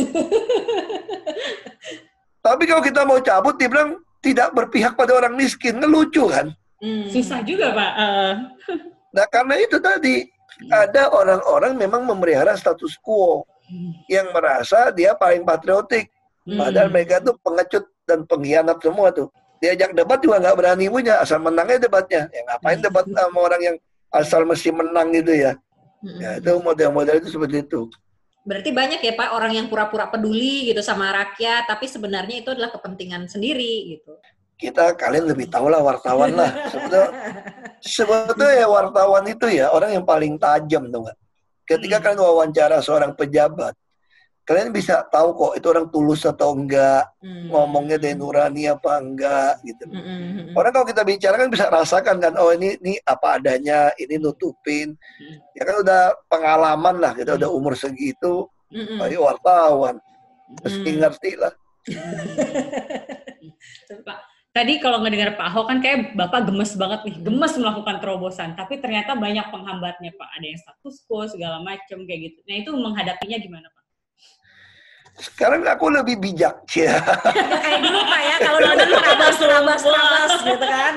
Tapi 2.45 2.63
kalau 2.69 2.81
kita 2.85 3.01
mau 3.05 3.19
cabut, 3.21 3.57
dia 3.57 3.69
bilang 3.69 3.97
tidak 4.21 4.53
berpihak 4.53 4.93
pada 4.93 5.17
orang 5.17 5.33
miskin. 5.33 5.81
Kan 5.81 5.89
lucu 5.89 6.29
kan? 6.29 6.53
Hmm. 6.81 7.09
Susah 7.09 7.41
juga 7.41 7.73
Pak. 7.73 7.91
Eh, 7.97 8.33
Nah 9.15 9.23
karena 9.31 9.55
itu 9.63 9.79
tadi, 9.79 10.27
ada 10.67 11.07
orang-orang 11.07 11.79
memang 11.79 12.03
memelihara 12.03 12.51
status 12.59 12.99
quo 12.99 13.47
yang 14.11 14.27
merasa 14.35 14.91
dia 14.91 15.15
paling 15.15 15.47
patriotik. 15.47 16.11
Hmm. 16.43 16.59
Padahal 16.59 16.91
mereka 16.91 17.23
tuh 17.23 17.39
pengecut 17.39 17.87
dan 18.03 18.27
pengkhianat 18.27 18.77
semua 18.83 19.15
tuh. 19.15 19.31
Diajak 19.63 19.95
debat 19.95 20.19
juga 20.19 20.43
nggak 20.43 20.57
berani 20.59 20.91
punya, 20.91 21.23
asal 21.23 21.39
menangnya 21.39 21.87
debatnya. 21.87 22.27
Ya 22.29 22.41
ngapain 22.43 22.79
debat 22.83 23.07
sama 23.07 23.39
orang 23.39 23.61
yang 23.63 23.77
asal 24.11 24.43
mesti 24.43 24.69
menang 24.75 25.15
gitu 25.15 25.31
ya. 25.31 25.55
Hmm. 26.05 26.21
Ya 26.21 26.31
itu 26.37 26.53
model-model 26.61 27.17
itu 27.17 27.33
seperti 27.33 27.65
itu. 27.65 27.89
Berarti 28.45 28.69
banyak 28.69 29.01
ya 29.01 29.13
Pak 29.17 29.33
orang 29.33 29.57
yang 29.57 29.65
pura-pura 29.65 30.05
peduli 30.05 30.69
gitu 30.69 30.85
sama 30.85 31.09
rakyat, 31.09 31.65
tapi 31.65 31.89
sebenarnya 31.89 32.45
itu 32.45 32.53
adalah 32.53 32.69
kepentingan 32.69 33.25
sendiri 33.25 33.97
gitu. 33.97 34.13
Kita 34.55 34.93
kalian 34.93 35.25
lebih 35.25 35.49
tahu 35.49 35.65
lah 35.67 35.81
wartawan 35.81 36.29
lah. 36.37 36.53
Sebetulnya, 36.71 37.09
sebetulnya 37.81 38.53
ya 38.61 38.67
wartawan 38.69 39.25
itu 39.25 39.49
ya 39.49 39.73
orang 39.73 39.97
yang 39.97 40.05
paling 40.05 40.37
tajam 40.37 40.93
tuh 40.93 41.09
nggak. 41.09 41.17
Ketika 41.65 41.97
Hmm. 41.97 42.03
kalian 42.05 42.21
wawancara 42.21 42.77
seorang 42.85 43.17
pejabat, 43.17 43.73
kalian 44.45 44.69
bisa 44.69 45.01
tahu 45.09 45.33
kok 45.33 45.53
itu 45.57 45.67
orang 45.73 45.89
tulus 45.89 46.21
atau 46.21 46.53
enggak, 46.53 47.09
Hmm. 47.19 47.49
ngomongnya 47.49 47.97
dari 47.97 48.13
nurani 48.13 48.69
apa 48.69 49.01
enggak 49.01 49.57
gitu. 49.65 49.89
Hmm, 49.89 50.05
hmm, 50.05 50.21
hmm. 50.21 50.53
Orang 50.53 50.71
kalau 50.71 50.85
kita 50.85 51.01
bicara 51.01 51.35
kan 51.41 51.49
bisa 51.49 51.65
rasakan 51.67 52.21
kan, 52.21 52.33
oh 52.37 52.53
ini 52.53 52.77
ini 52.77 52.93
apa 53.01 53.41
adanya, 53.41 53.89
ini 53.97 54.21
nutupin. 54.21 54.93
Hmm. 54.93 55.35
Ya 55.57 55.65
kan 55.65 55.75
udah 55.81 56.01
pengalaman 56.29 56.95
lah, 57.01 57.17
kita 57.17 57.41
udah 57.41 57.49
umur 57.49 57.73
segitu, 57.73 58.45
Hmm, 58.69 58.85
hmm. 58.85 58.99
ayo 59.09 59.25
wartawan, 59.25 59.97
mesti 60.61 60.89
Hmm. 60.93 60.99
ngerti 61.01 61.31
lah. 61.41 61.53
Pak, 64.05 64.17
tadi 64.53 64.77
kalau 64.77 65.01
ngedengar 65.01 65.33
Pak 65.37 65.47
Ahok 65.53 65.65
kan 65.69 65.77
kayak 65.81 66.13
Bapak 66.13 66.45
gemes 66.49 66.73
banget 66.77 67.01
nih, 67.05 67.15
gemes 67.21 67.53
melakukan 67.57 67.97
terobosan. 67.97 68.53
Tapi 68.53 68.77
ternyata 68.77 69.17
banyak 69.17 69.49
penghambatnya 69.49 70.13
Pak. 70.13 70.29
Ada 70.37 70.45
yang 70.45 70.59
status 70.61 70.95
quo 71.05 71.25
segala 71.25 71.57
macam 71.61 72.05
kayak 72.05 72.19
gitu. 72.29 72.39
Nah 72.45 72.55
itu 72.61 72.69
menghadapinya 72.73 73.37
gimana 73.41 73.67
Pak? 73.69 73.84
Sekarang 75.15 75.63
aku 75.63 75.87
lebih 75.87 76.19
bijak, 76.19 76.67
ya. 76.75 76.99
Kayak 77.63 77.79
dulu 77.87 77.99
Pak 78.03 78.21
ya, 78.21 78.35
kalau 78.43 78.59
dulu 78.59 78.75
dulu 78.83 78.97
trabas, 78.99 79.35
trabas, 79.39 79.81
trabas 79.83 80.31
gitu 80.43 80.65
kan. 80.67 80.93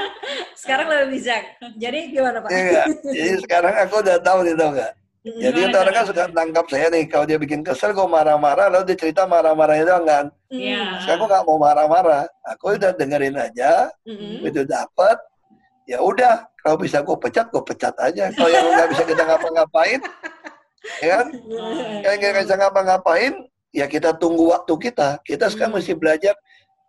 Sekarang 0.59 0.87
lebih 0.91 1.09
bijak. 1.15 1.43
Jadi 1.79 1.99
gimana 2.11 2.39
Pak? 2.43 2.51
Iya 2.51 2.63
nggak? 2.67 2.87
Jadi 3.15 3.33
sekarang 3.47 3.75
aku 3.79 3.95
udah 4.03 4.17
tahu 4.19 4.39
nih 4.43 4.55
tau 4.59 4.71
nggak? 4.75 4.93
Jadi 5.29 5.59
Gimana 5.61 5.71
itu 5.71 5.77
orang 5.77 5.95
kan 5.95 6.05
suka 6.09 6.25
tangkap 6.31 6.67
saya 6.73 6.87
nih, 6.89 7.05
kalau 7.07 7.25
dia 7.29 7.39
bikin 7.39 7.61
kesel, 7.63 7.91
gue 7.93 8.07
marah-marah, 8.09 8.67
lalu 8.73 8.85
dia 8.91 8.97
cerita 8.97 9.23
marah-marahnya 9.29 9.85
doang 9.87 10.07
kan. 10.09 10.25
Hmm. 10.51 10.57
Iya. 10.59 10.83
Sekarang 11.05 11.19
aku 11.21 11.27
nggak 11.29 11.45
mau 11.47 11.59
marah-marah, 11.61 12.23
aku 12.49 12.65
udah 12.75 12.91
dengerin 12.97 13.37
aja, 13.37 13.93
Hmm. 14.09 14.47
itu 14.47 14.63
dapat, 14.65 15.17
ya 15.85 15.99
udah, 16.01 16.49
kalau 16.59 16.81
bisa 16.81 17.05
gue 17.05 17.17
pecat, 17.19 17.47
gue 17.55 17.63
pecat 17.63 17.95
aja. 18.03 18.35
Kalau 18.35 18.51
yang 18.51 18.67
nggak 18.73 18.89
bisa 18.95 19.03
kita 19.05 19.23
ngapa-ngapain, 19.27 20.01
ya 21.03 21.09
kan? 21.21 21.27
Kalau 22.03 22.17
nggak 22.17 22.35
bisa 22.47 22.55
ngapa-ngapain, 22.57 23.33
ya 23.79 23.87
kita 23.87 24.11
tunggu 24.19 24.51
waktu 24.51 24.75
kita. 24.91 25.23
Kita 25.23 25.47
sekarang 25.47 25.79
Hmm. 25.79 25.83
mesti 25.83 25.95
belajar, 25.95 26.35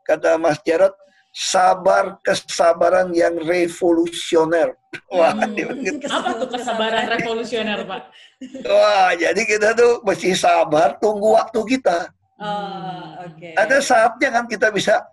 kata 0.02 0.42
Mas 0.42 0.58
Jarod, 0.66 0.94
sabar 1.30 2.18
kesabaran 2.26 3.14
yang 3.14 3.38
revolusioner. 3.38 4.74
Wah, 5.14 5.38
Hmm. 5.38 5.54
dia 5.54 5.70
begitu. 5.70 6.10
Apa 6.10 6.34
tuh 6.42 6.50
kesabaran 6.50 7.06
revolusioner 7.06 7.86
Pak? 7.86 8.02
Wah, 8.66 9.14
jadi 9.14 9.42
kita 9.46 9.78
tuh 9.78 10.02
mesti 10.02 10.34
sabar 10.34 10.98
tunggu 10.98 11.38
waktu 11.38 11.62
kita. 11.78 12.10
Oh, 12.42 13.30
oke. 13.30 13.54
Ada 13.54 13.78
saatnya 13.84 14.30
kan 14.34 14.46
kita 14.50 14.74
bisa 14.74 15.04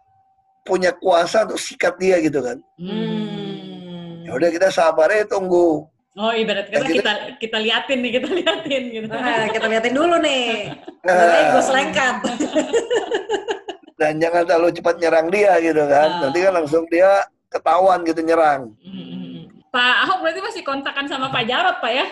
punya 0.64 0.94
kuasa 0.96 1.44
untuk 1.44 1.60
sikat 1.60 1.94
dia 2.00 2.16
gitu 2.24 2.40
kan. 2.40 2.58
Hmm. 2.80 4.24
Ya 4.24 4.32
udah 4.34 4.50
kita 4.50 4.72
sabar 4.72 5.12
aja 5.12 5.26
tunggu. 5.28 5.84
Oh 6.16 6.32
ibarat 6.32 6.72
kata 6.72 6.80
Ya, 6.80 6.88
gitu. 6.88 6.96
kita 7.04 7.12
kita 7.36 7.58
liatin 7.60 7.98
nih, 8.00 8.10
kita 8.16 8.28
liatin 8.32 8.82
gitu. 8.88 9.06
Nah, 9.12 9.52
kita 9.52 9.66
liatin 9.68 9.92
dulu 9.92 10.16
nih. 10.24 10.72
Nah, 11.04 11.12
Namanya 11.12 11.44
gue 11.52 11.62
selengkat. 11.62 12.14
dan 14.00 14.12
jangan 14.20 14.42
terlalu 14.48 14.68
cepat 14.76 14.96
nyerang 14.96 15.28
dia 15.28 15.52
gitu 15.60 15.82
kan. 15.84 16.08
Ah. 16.08 16.20
Nanti 16.28 16.38
kan 16.40 16.52
langsung 16.56 16.84
dia 16.88 17.20
ketahuan 17.52 18.00
gitu 18.08 18.20
nyerang. 18.24 18.72
Hmm. 18.80 19.48
Pak 19.68 19.96
Ahok 20.08 20.18
berarti 20.24 20.40
masih 20.40 20.62
kontakan 20.64 21.04
sama 21.04 21.28
Pak 21.28 21.44
Jarot 21.44 21.76
Pak 21.84 21.92
ya? 21.92 22.06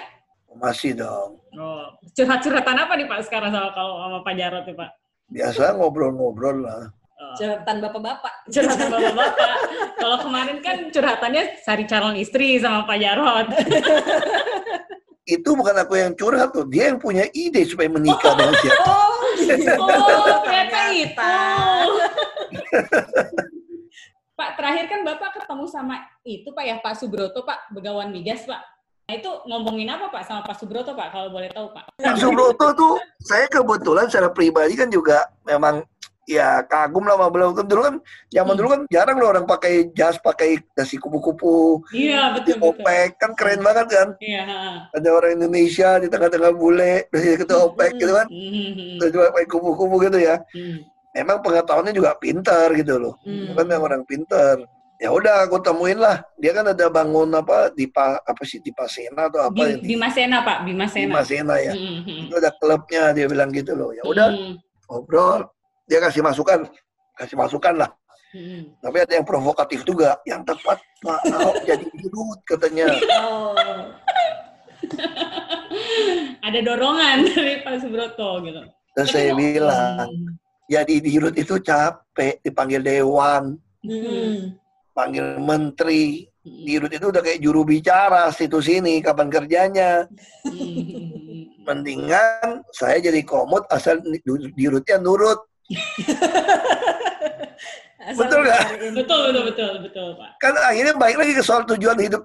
Masih 0.54 0.92
dong. 0.92 1.40
Oh, 1.56 1.88
curhat-curhatan 2.12 2.76
apa 2.76 2.92
nih 3.00 3.08
Pak 3.08 3.25
sekarang 3.25 3.56
sama 3.56 3.73
kalau 3.73 4.04
sama 4.04 4.18
Pak 4.20 4.34
Jarot 4.37 4.64
nih 4.68 4.76
Pak? 4.76 4.90
Biasa 5.32 5.73
ngobrol-ngobrol 5.80 6.61
lah. 6.61 6.92
Oh. 7.14 7.35
Curhatan 7.38 7.76
bapak-bapak. 7.78 8.35
curhatan 8.50 8.87
bapak-bapak. 8.90 9.56
Kalau 9.94 10.16
kemarin 10.26 10.59
kan 10.59 10.76
curhatannya 10.90 11.42
cari 11.62 11.85
calon 11.87 12.16
istri 12.18 12.59
sama 12.59 12.83
Pak 12.85 12.99
Jarot. 12.99 13.47
Itu 15.25 15.56
bukan 15.56 15.78
aku 15.80 15.94
yang 15.97 16.12
curhat 16.18 16.52
tuh. 16.52 16.66
Dia 16.68 16.92
yang 16.92 16.99
punya 17.00 17.25
ide 17.33 17.64
supaya 17.64 17.88
menikah 17.88 18.35
dengan 18.37 18.54
siapa. 18.61 18.85
Oh, 18.85 19.14
Oh, 19.83 20.38
ternyata 20.47 20.78
itu. 20.94 21.33
Pak, 24.35 24.50
terakhir 24.59 24.85
kan 24.90 25.00
Bapak 25.06 25.30
ketemu 25.38 25.64
sama 25.71 25.97
itu 26.26 26.50
Pak 26.50 26.64
ya, 26.66 26.76
Pak 26.83 26.94
Subroto 26.99 27.47
Pak, 27.47 27.71
Begawan 27.71 28.11
Migas 28.11 28.42
Pak. 28.47 28.62
Nah 29.04 29.21
itu 29.21 29.30
ngomongin 29.47 29.92
apa 29.94 30.09
Pak 30.09 30.23
sama 30.26 30.40
Pak 30.42 30.56
Subroto 30.59 30.97
Pak, 30.97 31.12
kalau 31.12 31.28
boleh 31.30 31.52
tahu 31.52 31.71
Pak? 31.71 31.92
Pak 32.00 32.16
Subroto 32.18 32.66
tuh 32.75 32.94
saya 33.23 33.47
kebetulan 33.47 34.11
secara 34.11 34.33
pribadi 34.33 34.75
kan 34.75 34.88
juga 34.90 35.28
memang 35.47 35.87
ya 36.25 36.64
kagum 36.64 37.04
lah 37.04 37.16
sama 37.16 37.28
beliau. 37.33 37.52
Kan 37.52 37.66
dulu 37.69 37.81
kan 37.85 37.95
zaman 38.33 38.52
Hmm. 38.54 38.59
dulu 38.61 38.69
kan 38.73 38.81
jarang 38.90 39.16
loh 39.21 39.28
orang 39.33 39.47
pakai 39.47 39.93
jas 39.93 40.16
pakai 40.21 40.61
dasi 40.73 40.97
kupu-kupu. 40.97 41.85
Iya, 41.93 42.33
di 42.35 42.52
betul, 42.52 42.57
betul. 42.61 42.69
opek 42.85 43.09
kan 43.21 43.31
keren 43.37 43.61
banget 43.61 43.87
kan. 43.93 44.09
Iya, 44.21 44.43
ada 44.93 45.09
orang 45.12 45.37
Indonesia 45.38 46.00
di 46.00 46.09
tengah-tengah 46.09 46.52
bule 46.57 47.07
dari 47.12 47.37
ketua 47.37 47.71
opek 47.73 47.97
gitu 48.00 48.12
kan. 48.12 48.26
Hmm, 48.28 48.99
terus 49.00 49.11
juga 49.12 49.33
pakai 49.33 49.49
kupu-kupu 49.49 49.97
gitu 50.09 50.19
ya. 50.19 50.37
Hmm, 50.52 50.78
memang 51.14 51.38
pengetahuannya 51.45 51.93
juga 51.95 52.16
pintar 52.19 52.73
gitu 52.75 52.99
loh. 52.99 53.14
Hmm. 53.23 53.54
kan 53.54 53.66
yang 53.71 53.83
orang 53.85 54.02
pintar. 54.09 54.59
Ya 55.02 55.11
udah 55.11 55.45
aku 55.45 55.59
temuin 55.59 55.99
lah. 55.99 56.23
Dia 56.38 56.54
kan 56.54 56.71
ada 56.71 56.87
bangun 56.87 57.26
apa 57.35 57.69
di 57.75 57.90
pa, 57.90 58.14
apa 58.23 58.43
sih 58.47 58.62
di 58.62 58.71
Pasena 58.71 59.26
atau 59.26 59.50
apa 59.50 59.75
Di, 59.76 59.83
Bima 59.83 60.07
Sena 60.09 60.47
Pak, 60.47 60.62
Bima 60.64 60.87
di 60.87 60.93
Sena. 60.95 61.19
Masena 61.19 61.54
ya 61.59 61.75
Hmm, 61.75 62.07
hmm, 62.07 62.21
itu 62.31 62.35
ada 62.38 62.50
klubnya 62.57 63.11
dia 63.11 63.26
bilang 63.26 63.50
gitu 63.50 63.75
loh. 63.75 63.90
Ya 63.90 64.07
udah 64.07 64.31
Hmm, 64.31 64.54
ngobrol 64.87 65.50
dia 65.85 65.99
kasih 66.00 66.25
masukan 66.25 66.67
kasih 67.14 67.37
masukan 67.38 67.75
lah. 67.85 67.91
Hmm. 68.35 68.67
tapi 68.83 68.99
ada 68.99 69.14
yang 69.14 69.23
provokatif 69.23 69.87
juga 69.87 70.19
yang 70.26 70.43
tepat 70.43 70.83
Pak. 70.99 71.21
Ahok 71.31 71.57
jadi 71.62 71.87
dirut 71.87 72.38
katanya. 72.43 72.91
Oh. 73.23 73.55
Ada 76.47 76.59
dorongan 76.61 77.31
dari 77.31 77.62
Pak 77.62 77.79
Subroto 77.83 78.43
gitu. 78.43 78.62
terus 78.95 79.11
saya 79.11 79.35
bilang 79.38 80.11
jadi 80.67 80.95
dirut 80.99 81.35
itu 81.38 81.62
capek 81.62 82.43
dipanggil 82.43 82.83
dewan. 82.83 83.55
Hmm. 83.87 84.59
panggil 84.95 85.38
menteri. 85.38 86.26
Hmm, 86.45 86.64
dirut 86.67 86.93
itu 86.93 87.07
udah 87.09 87.23
kayak 87.25 87.41
juru 87.41 87.62
bicara 87.64 88.35
situ 88.35 88.59
sini 88.59 88.99
kapan 88.99 89.31
kerjanya. 89.31 90.11
Hmm, 90.43 91.55
mendingan 91.64 92.67
saya 92.75 92.99
jadi 92.99 93.23
komut 93.23 93.62
asal 93.71 94.03
di- 94.03 94.21
dirutnya 94.53 94.99
nurut 94.99 95.38
Betul 98.04 98.44
nggak? 98.44 98.62
Betul, 98.92 99.21
betul, 99.33 99.42
betul, 99.49 99.73
betul 99.80 100.06
Pak. 100.14 100.30
kan 100.37 100.52
akhirnya 100.61 100.92
balik 100.94 101.16
lagi 101.16 101.33
ke 101.33 101.40
soal 101.40 101.64
tujuan 101.64 101.97
hidup 101.97 102.21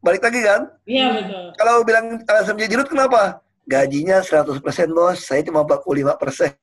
balik 0.00 0.22
lagi 0.22 0.40
kan 0.40 0.60
Iya 0.84 1.04
Hmm. 1.04 1.14
betul. 1.20 1.44
kalau 1.54 1.74
bilang 1.82 2.04
alasan 2.24 2.54
menjadi 2.54 2.70
dirut 2.72 2.88
kenapa 2.88 3.20
gajinya 3.64 4.16
100% 4.22 4.88
bos 4.88 5.16
saya 5.20 5.40
cuma 5.42 5.62
45% 5.62 6.56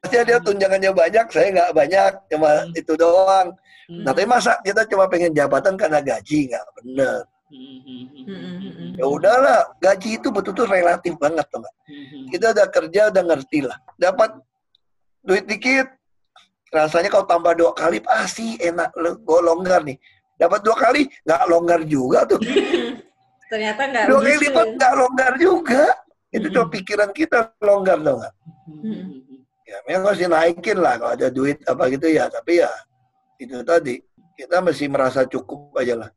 Pasti 0.00 0.20
dia 0.20 0.36
tunjangannya 0.36 0.92
banyak, 0.92 1.26
saya 1.32 1.48
nggak 1.48 1.70
banyak, 1.72 2.10
cuma 2.28 2.50
Hmm. 2.60 2.76
itu 2.76 2.92
doang. 2.92 3.56
Hmm, 3.84 4.00
Nah, 4.00 4.12
tapi 4.12 4.24
masa 4.24 4.52
kita 4.60 4.84
cuma 4.84 5.08
pengen 5.08 5.32
jabatan 5.32 5.76
karena 5.76 5.96
gaji 5.98 6.52
nggak 6.52 6.64
bener. 6.76 7.24
Hmm, 7.50 7.78
hmm, 7.84 8.04
hmm, 8.04 8.22
Hmm, 8.24 8.40
hmm, 8.40 8.72
hmm. 8.72 8.90
Ya 8.96 9.06
udahlah, 9.06 9.60
gaji 9.82 10.16
itu 10.16 10.28
betul-betul 10.32 10.66
relatif 10.70 11.12
banget, 11.20 11.44
tuh 11.52 11.60
nggak? 11.60 11.74
hmm, 11.88 12.04
hmm. 12.08 12.24
Kita 12.32 12.46
udah 12.56 12.66
kerja, 12.72 13.00
udah 13.12 13.22
ngerti 13.28 13.58
lah. 13.64 13.76
Dapat 14.00 14.30
duit 15.24 15.44
dikit, 15.44 15.86
rasanya 16.72 17.08
kalau 17.12 17.26
tambah 17.28 17.52
dua 17.52 17.72
kali 17.76 18.00
pasti 18.00 18.56
enak, 18.60 18.92
gue 18.96 19.40
longgar 19.44 19.84
nih. 19.84 19.96
Dapat 20.34 20.60
dua 20.66 20.76
kali, 20.76 21.06
nggak 21.24 21.42
longgar 21.46 21.80
juga 21.86 22.26
tuh. 22.26 22.40
Ternyata 23.52 23.82
nggak 23.86 24.04
Dua 24.10 24.18
kali 24.18 24.26
begitu 24.34 24.42
lipat 24.50 24.66
nggak 24.74 24.92
longgar 24.98 25.32
juga. 25.38 25.84
Itu 26.34 26.46
Hmm. 26.50 26.54
cuma 26.58 26.66
pikiran 26.74 27.10
kita 27.14 27.38
longgar 27.62 27.98
dong 28.02 28.18
nggak? 28.18 28.34
Ya 29.64 29.78
memang 29.88 30.12
harus 30.12 30.20
dinaikin 30.20 30.78
lah 30.82 30.98
kalau 30.98 31.12
ada 31.14 31.28
duit 31.30 31.62
apa 31.64 31.82
gitu 31.88 32.06
ya. 32.10 32.26
Tapi 32.26 32.52
ya 32.58 32.70
itu 33.38 33.62
tadi 33.62 34.02
kita 34.34 34.58
mesti 34.58 34.84
merasa 34.90 35.22
cukup 35.24 35.70
aja 35.78 35.94
lah. 36.02 36.10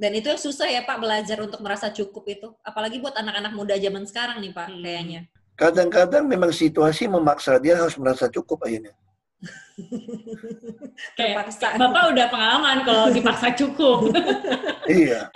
Dan 0.00 0.16
itu 0.16 0.32
yang 0.32 0.40
susah 0.40 0.64
ya 0.64 0.80
Pak 0.88 0.96
belajar 0.96 1.36
untuk 1.44 1.60
merasa 1.60 1.92
cukup 1.92 2.24
itu. 2.24 2.48
Apalagi 2.64 2.96
buat 3.04 3.12
anak-anak 3.12 3.52
muda 3.52 3.76
zaman 3.76 4.08
sekarang 4.08 4.40
nih 4.40 4.56
Pak 4.56 4.66
Hmm. 4.72 4.80
kayaknya. 4.80 5.20
Kadang-kadang 5.60 6.24
memang 6.24 6.56
situasi 6.56 7.04
memaksa 7.04 7.60
dia 7.60 7.76
harus 7.76 8.00
merasa 8.00 8.32
cukup 8.32 8.64
akhirnya. 8.64 8.96
Kayak 11.20 11.52
Terpaksa. 11.52 11.76
Bapak 11.76 12.02
udah 12.16 12.26
pengalaman 12.32 12.76
kalau 12.88 13.12
dipaksa 13.12 13.52
cukup. 13.52 14.08
Iya. 14.90 15.30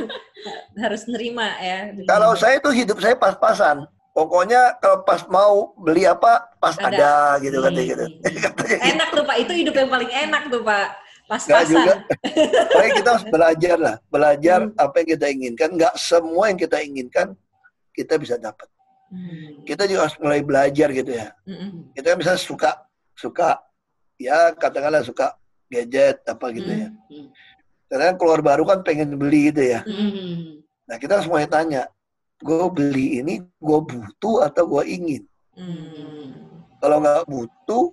Harus 0.80 1.04
nerima 1.12 1.44
ya. 1.60 1.92
Kalau 2.08 2.32
saya 2.32 2.56
tuh 2.56 2.72
hidup 2.72 3.04
saya 3.04 3.12
pas-pasan. 3.12 3.84
Pokoknya 4.16 4.80
kalau 4.80 5.04
pas 5.04 5.28
mau 5.28 5.76
beli 5.76 6.08
apa 6.08 6.48
pas 6.56 6.72
Ada. 6.80 6.88
ada, 6.88 7.12
gitu 7.44 7.60
katanya 7.60 7.84
gitu. 7.84 8.04
Hmm. 8.08 8.38
Katanya 8.48 8.64
gitu. 8.80 8.88
enak 8.96 9.08
tuh 9.12 9.24
Pak, 9.28 9.36
itu 9.44 9.52
hidup 9.60 9.74
yang 9.76 9.90
paling 9.92 10.08
enak 10.08 10.42
tuh 10.48 10.62
Pak. 10.64 10.88
Nggak 11.28 11.44
Pas-pasan. 11.44 11.68
juga. 11.68 11.94
Makanya 12.72 12.92
kita 12.96 13.08
harus 13.12 13.26
belajar 13.28 13.76
lah, 13.76 13.96
belajar 14.08 14.58
Hmm. 14.64 14.72
apa 14.80 14.94
yang 15.04 15.08
kita 15.12 15.26
inginkan. 15.28 15.68
Nggak 15.76 15.94
semua 16.00 16.44
yang 16.48 16.58
kita 16.58 16.76
inginkan 16.80 17.26
kita 17.92 18.14
bisa 18.16 18.40
dapat. 18.40 18.64
Hmm. 19.12 19.60
Kita 19.68 19.84
juga 19.84 20.08
harus 20.08 20.16
mulai 20.20 20.40
belajar 20.40 20.88
gitu 20.88 21.12
ya. 21.12 21.28
Mm-mm. 21.44 21.92
Kita 21.92 22.12
kan 22.12 22.16
misalnya 22.16 22.40
suka 22.40 22.70
suka 23.12 23.60
ya 24.16 24.52
katakanlah 24.56 25.04
suka 25.04 25.36
gadget 25.68 26.24
apa 26.24 26.46
gitu 26.56 26.68
ya. 26.72 26.88
Hmm. 26.88 27.28
Karena 27.88 28.16
keluar 28.16 28.40
baru 28.40 28.64
kan 28.64 28.80
pengen 28.80 29.16
beli 29.16 29.52
gitu 29.52 29.64
ya. 29.64 29.80
Hmm. 29.84 30.64
Nah 30.88 30.96
kita 30.96 31.20
harus 31.20 31.28
mulai 31.28 31.44
tanya, 31.44 31.88
gue 32.40 32.64
beli 32.72 33.20
ini 33.20 33.44
gue 33.44 33.78
butuh 33.84 34.48
atau 34.48 34.64
gue 34.64 34.84
ingin? 34.88 35.22
Hmm. 35.52 36.32
Kalau 36.80 37.04
nggak 37.04 37.28
butuh, 37.28 37.84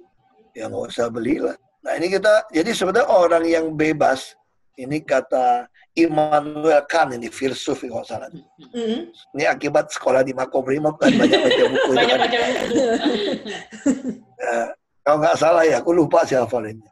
ya 0.55 0.71
nggak 0.71 0.83
usah 0.87 1.07
belilah. 1.11 1.55
Nah 1.85 1.93
ini 2.01 2.09
kita, 2.09 2.49
jadi 2.49 2.73
sebenarnya 2.73 3.07
orang 3.07 3.45
yang 3.45 3.65
bebas, 3.77 4.33
ini 4.75 5.05
kata 5.05 5.69
Immanuel 5.95 6.83
Kant 6.89 7.15
ini 7.15 7.29
filsuf 7.31 7.85
kalau 7.85 8.03
salah. 8.03 8.27
Mm-mm. 8.33 9.07
Ini 9.37 9.43
akibat 9.47 9.93
sekolah 9.93 10.25
di 10.25 10.35
Makobrimob 10.35 10.99
kan 10.99 11.13
banyak 11.15 11.39
baca 11.39 11.63
buku. 11.71 11.87
itu 11.87 11.95
Banyak 12.01 12.17
kan. 12.17 12.23
baca 12.25 12.37
buku. 12.41 12.83
Ya, 14.35 14.75
kalau 15.01 15.17
nggak 15.23 15.37
salah 15.39 15.63
ya, 15.63 15.79
aku 15.79 15.95
lupa 15.95 16.27
sih 16.27 16.35
hafalannya. 16.35 16.85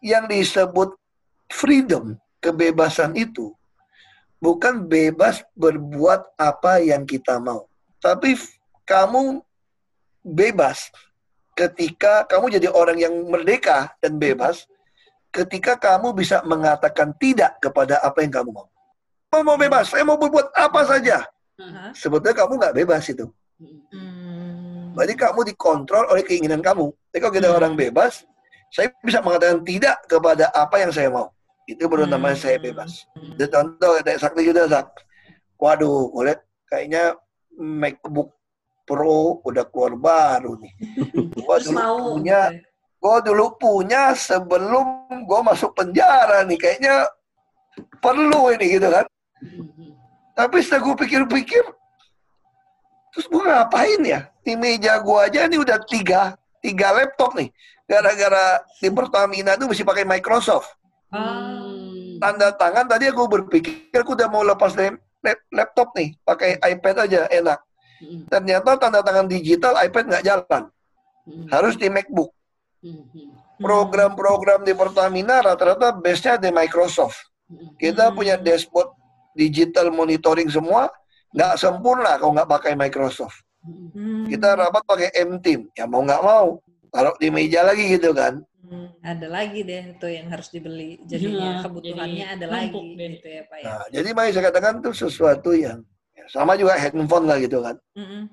Yang 0.00 0.24
disebut 0.32 0.90
freedom, 1.52 2.16
kebebasan 2.40 3.12
itu, 3.12 3.52
bukan 4.40 4.88
bebas 4.88 5.44
berbuat 5.52 6.32
apa 6.40 6.80
yang 6.80 7.04
kita 7.04 7.36
mau. 7.38 7.68
Tapi 8.00 8.40
kamu 8.88 9.44
bebas 10.24 10.88
ketika 11.54 12.26
kamu 12.26 12.58
jadi 12.58 12.68
orang 12.70 12.98
yang 12.98 13.14
merdeka 13.30 13.94
dan 14.02 14.18
bebas 14.18 14.66
ketika 15.34 15.74
kamu 15.74 16.14
bisa 16.14 16.42
mengatakan 16.46 17.10
tidak 17.18 17.58
kepada 17.58 17.98
apa 18.02 18.22
yang 18.22 18.30
kamu 18.30 18.50
mau. 18.54 18.70
Mau 19.34 19.42
mau 19.42 19.58
bebas, 19.58 19.90
saya 19.90 20.06
mau 20.06 20.14
berbuat 20.14 20.54
apa 20.54 20.86
saja. 20.86 21.26
Sebetulnya 21.94 22.34
kamu 22.38 22.52
nggak 22.58 22.74
bebas 22.74 23.02
itu. 23.10 23.26
Hmm. 23.58 24.94
Berarti 24.94 25.14
kamu 25.18 25.40
dikontrol 25.54 26.06
oleh 26.10 26.22
keinginan 26.22 26.62
kamu. 26.62 26.90
Jadi 27.10 27.18
kalau 27.18 27.34
kita 27.34 27.48
Hmm. 27.50 27.58
orang 27.58 27.74
bebas, 27.74 28.22
saya 28.70 28.94
bisa 29.02 29.18
mengatakan 29.22 29.62
tidak 29.66 30.02
kepada 30.06 30.50
apa 30.54 30.82
yang 30.82 30.94
saya 30.94 31.10
mau. 31.10 31.34
Itu 31.66 31.90
baru 31.90 32.06
namanya 32.06 32.38
saya 32.38 32.58
bebas. 32.62 33.06
Hmm. 33.14 33.34
Itu 33.34 33.46
contoh 33.50 33.98
kayak 34.02 34.22
Sakti 34.22 34.46
juga 34.46 34.70
Sak. 34.70 34.86
Waduh, 35.58 36.10
gue 36.14 36.22
lihat 36.30 36.40
kayaknya 36.70 37.18
MacBook 37.54 38.33
Pro 38.84 39.40
udah 39.40 39.64
keluar 39.72 39.96
baru 39.96 40.60
nih. 40.60 40.72
Gua 41.44 41.56
dulu 41.60 41.76
mau 41.80 41.96
punya, 42.14 42.52
gitu. 42.52 42.68
gue 43.00 43.16
dulu 43.32 43.46
punya 43.60 44.02
sebelum 44.16 44.86
gue 45.24 45.40
masuk 45.44 45.72
penjara 45.72 46.44
nih. 46.44 46.56
Kayaknya 46.60 47.08
perlu 48.00 48.52
ini 48.52 48.76
gitu 48.76 48.88
kan. 48.92 49.04
Tapi 50.34 50.56
setelah 50.60 50.82
gue 50.90 50.94
pikir-pikir, 51.06 51.64
terus 53.14 53.26
gue 53.30 53.42
ngapain 53.44 54.02
ya? 54.02 54.28
Di 54.42 54.58
meja 54.58 54.98
gue 55.00 55.18
aja 55.20 55.46
nih 55.46 55.60
udah 55.62 55.78
tiga, 55.88 56.34
tiga 56.60 56.92
laptop 56.92 57.38
nih. 57.38 57.48
Gara-gara 57.84 58.64
di 58.80 58.88
Pertamina 58.88 59.54
tuh 59.60 59.68
mesti 59.70 59.84
pakai 59.84 60.04
Microsoft. 60.08 60.68
Hmm. 61.12 62.18
Tanda 62.18 62.50
tangan 62.56 62.88
tadi 62.88 63.12
aku 63.12 63.28
berpikir 63.28 63.94
aku 63.94 64.16
udah 64.16 64.28
mau 64.32 64.42
lepas 64.42 64.74
dari 64.74 64.90
lap- 65.22 65.46
laptop 65.52 65.92
nih, 65.94 66.16
pakai 66.24 66.56
iPad 66.58 66.96
aja 67.06 67.20
enak. 67.30 67.60
Hmm. 68.04 68.28
Ternyata 68.28 68.76
tanda 68.76 69.00
tangan 69.00 69.24
digital 69.24 69.80
iPad 69.80 70.04
nggak 70.12 70.24
jalan, 70.24 70.62
harus 71.48 71.74
di 71.80 71.88
MacBook. 71.88 72.30
Program-program 73.56 74.66
di 74.66 74.74
Pertamina 74.76 75.40
rata-rata 75.40 75.94
base-nya 75.94 76.36
di 76.36 76.50
Microsoft. 76.52 77.16
Kita 77.80 78.10
Hmm. 78.10 78.16
punya 78.18 78.34
dashboard 78.36 78.92
digital 79.32 79.88
monitoring 79.88 80.50
semua, 80.50 80.90
nggak 81.32 81.54
sempurna 81.56 82.18
kalau 82.20 82.34
nggak 82.34 82.50
pakai 82.50 82.72
Microsoft. 82.76 83.40
Hmm. 83.64 84.28
Kita 84.28 84.52
rapat 84.58 84.82
pakai 84.84 85.08
M-Team, 85.24 85.72
ya 85.72 85.88
mau 85.88 86.04
nggak 86.04 86.20
mau. 86.20 86.60
Taruh 86.92 87.16
di 87.18 87.26
meja 87.32 87.64
lagi 87.64 87.90
gitu 87.90 88.14
kan. 88.14 88.38
Hmm, 88.64 88.88
ada 89.04 89.28
lagi 89.28 89.60
deh 89.60 89.92
tuh 90.00 90.08
yang 90.08 90.30
harus 90.32 90.48
dibeli. 90.48 90.96
Jadinya 91.04 91.60
Iya, 91.60 91.62
kebutuhannya 91.68 92.26
jadi 92.26 92.34
ada 92.38 92.46
lagi 92.48 92.80
deh. 92.96 93.10
gitu 93.18 93.28
ya 93.28 93.42
Pak 93.44 93.58
ya. 93.60 93.64
Nah, 93.66 93.86
jadi 93.92 94.08
saya 94.32 94.44
katakan 94.48 94.74
itu 94.80 94.90
sesuatu 94.94 95.50
yang 95.52 95.78
ya, 95.84 95.93
sama 96.30 96.56
juga 96.56 96.76
handphone 96.78 97.26
lah 97.28 97.36
gitu 97.40 97.58
kan. 97.60 97.76
Mm-mm. 97.96 98.28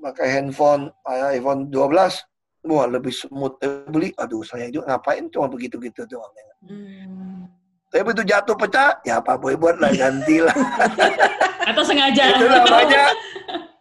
Pakai 0.00 0.26
handphone 0.32 0.88
iPhone 1.36 1.68
12, 1.68 2.68
wah 2.68 2.86
lebih 2.88 3.12
smooth 3.12 3.56
Eh, 3.60 3.84
beli. 3.88 4.08
Aduh 4.16 4.40
saya 4.44 4.72
juga 4.72 4.96
ngapain 4.96 5.28
cuma 5.28 5.48
begitu-gitu 5.48 6.08
doang. 6.08 6.32
Hmm. 6.64 7.48
Tapi 7.90 8.06
begitu 8.06 8.32
jatuh 8.32 8.54
pecah, 8.54 9.02
ya 9.02 9.18
apa 9.18 9.34
boleh 9.34 9.58
buat 9.58 9.76
lah 9.82 9.90
gantilah. 9.92 10.54
Atau 11.70 11.82
sengaja. 11.84 12.38
itu 12.38 12.46
namanya 12.46 13.04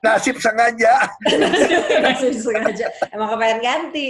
nasib 0.02 0.36
sengaja. 0.42 1.08
Langsung 2.04 2.34
sengaja. 2.34 2.86
Emang 3.14 3.36
kepengen 3.38 3.60
ganti. 3.62 4.08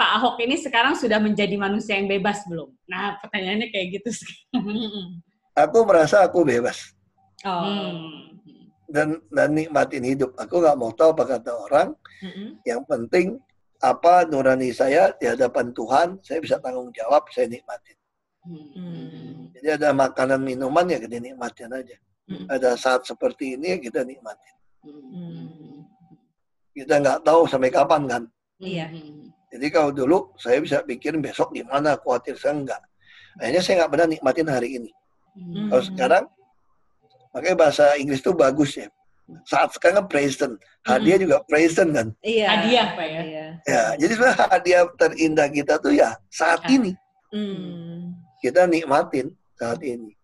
Pak 0.00 0.10
Ahok 0.16 0.40
ini 0.40 0.56
sekarang 0.56 0.96
sudah 0.96 1.20
menjadi 1.20 1.60
manusia 1.60 1.92
yang 2.00 2.08
bebas 2.08 2.40
belum? 2.48 2.72
Nah, 2.88 3.20
pertanyaannya 3.20 3.68
kayak 3.68 4.00
gitu. 4.00 4.08
Aku 5.52 5.84
merasa 5.84 6.24
aku 6.24 6.40
bebas 6.40 6.96
Oh. 7.44 7.64
Hmm. 7.64 8.29
Dan 8.90 9.22
dan 9.30 9.54
nikmatin 9.54 10.04
hidup. 10.04 10.34
Aku 10.36 10.60
nggak 10.60 10.76
mau 10.76 10.90
tahu 10.92 11.14
apa 11.14 11.38
kata 11.38 11.52
orang. 11.54 11.88
Mm-mm. 12.20 12.58
Yang 12.66 12.82
penting 12.90 13.26
apa 13.80 14.28
nurani 14.28 14.70
saya 14.76 15.14
di 15.16 15.24
hadapan 15.24 15.72
Tuhan, 15.72 16.20
saya 16.20 16.38
bisa 16.44 16.60
tanggung 16.60 16.92
jawab, 16.92 17.24
saya 17.32 17.48
nikmatin. 17.48 17.96
Hmm. 18.40 19.52
Jadi 19.52 19.68
ada 19.80 19.92
makanan 19.92 20.40
minuman 20.40 20.88
ya 20.88 20.96
kita 21.00 21.20
nikmatin 21.20 21.72
aja. 21.72 21.96
Mm. 22.24 22.46
Ada 22.48 22.72
saat 22.72 23.04
seperti 23.04 23.56
ini 23.60 23.76
ya 23.76 23.78
kita 23.80 24.00
nikmatin. 24.00 24.54
Hmm. 24.80 25.84
Kita 26.72 27.04
nggak 27.04 27.20
tahu 27.20 27.44
sampai 27.44 27.68
kapan 27.68 28.08
kan. 28.08 28.22
Iya. 28.56 28.88
Jadi 29.50 29.66
kalau 29.68 29.90
dulu 29.92 30.32
saya 30.40 30.62
bisa 30.62 30.80
pikir 30.80 31.16
besok 31.20 31.52
gimana, 31.52 32.00
khawatir 32.00 32.38
saya 32.40 32.56
enggak. 32.56 32.80
Akhirnya 33.40 33.60
saya 33.60 33.74
nggak 33.84 33.92
pernah 33.92 34.08
nikmatin 34.08 34.48
hari 34.48 34.68
ini. 34.80 34.90
Hmm. 35.36 35.68
Kalau 35.68 35.84
sekarang, 35.84 36.24
makanya 37.30 37.56
bahasa 37.58 37.94
Inggris 37.96 38.18
itu 38.18 38.32
bagus 38.32 38.76
ya. 38.76 38.88
Saat 39.46 39.78
sekarang 39.78 40.02
kan 40.02 40.06
present, 40.10 40.54
hadiah 40.82 41.14
juga 41.14 41.38
present 41.46 41.94
kan. 41.94 42.08
Iya. 42.18 42.46
Hadiah, 42.50 42.86
Pak 42.98 43.06
ya? 43.06 43.20
Iya. 43.22 43.46
Ya, 43.62 43.82
jadi 43.94 44.12
sebenarnya 44.18 44.46
hadiah 44.50 44.82
terindah 44.98 45.48
kita 45.48 45.74
tuh 45.78 45.94
ya 45.94 46.18
saat 46.26 46.66
Ah. 46.66 46.70
ini 46.70 46.92
Hmm. 47.30 48.18
kita 48.42 48.66
nikmatin 48.66 49.30
saat 49.54 49.78
ini. 49.86 50.18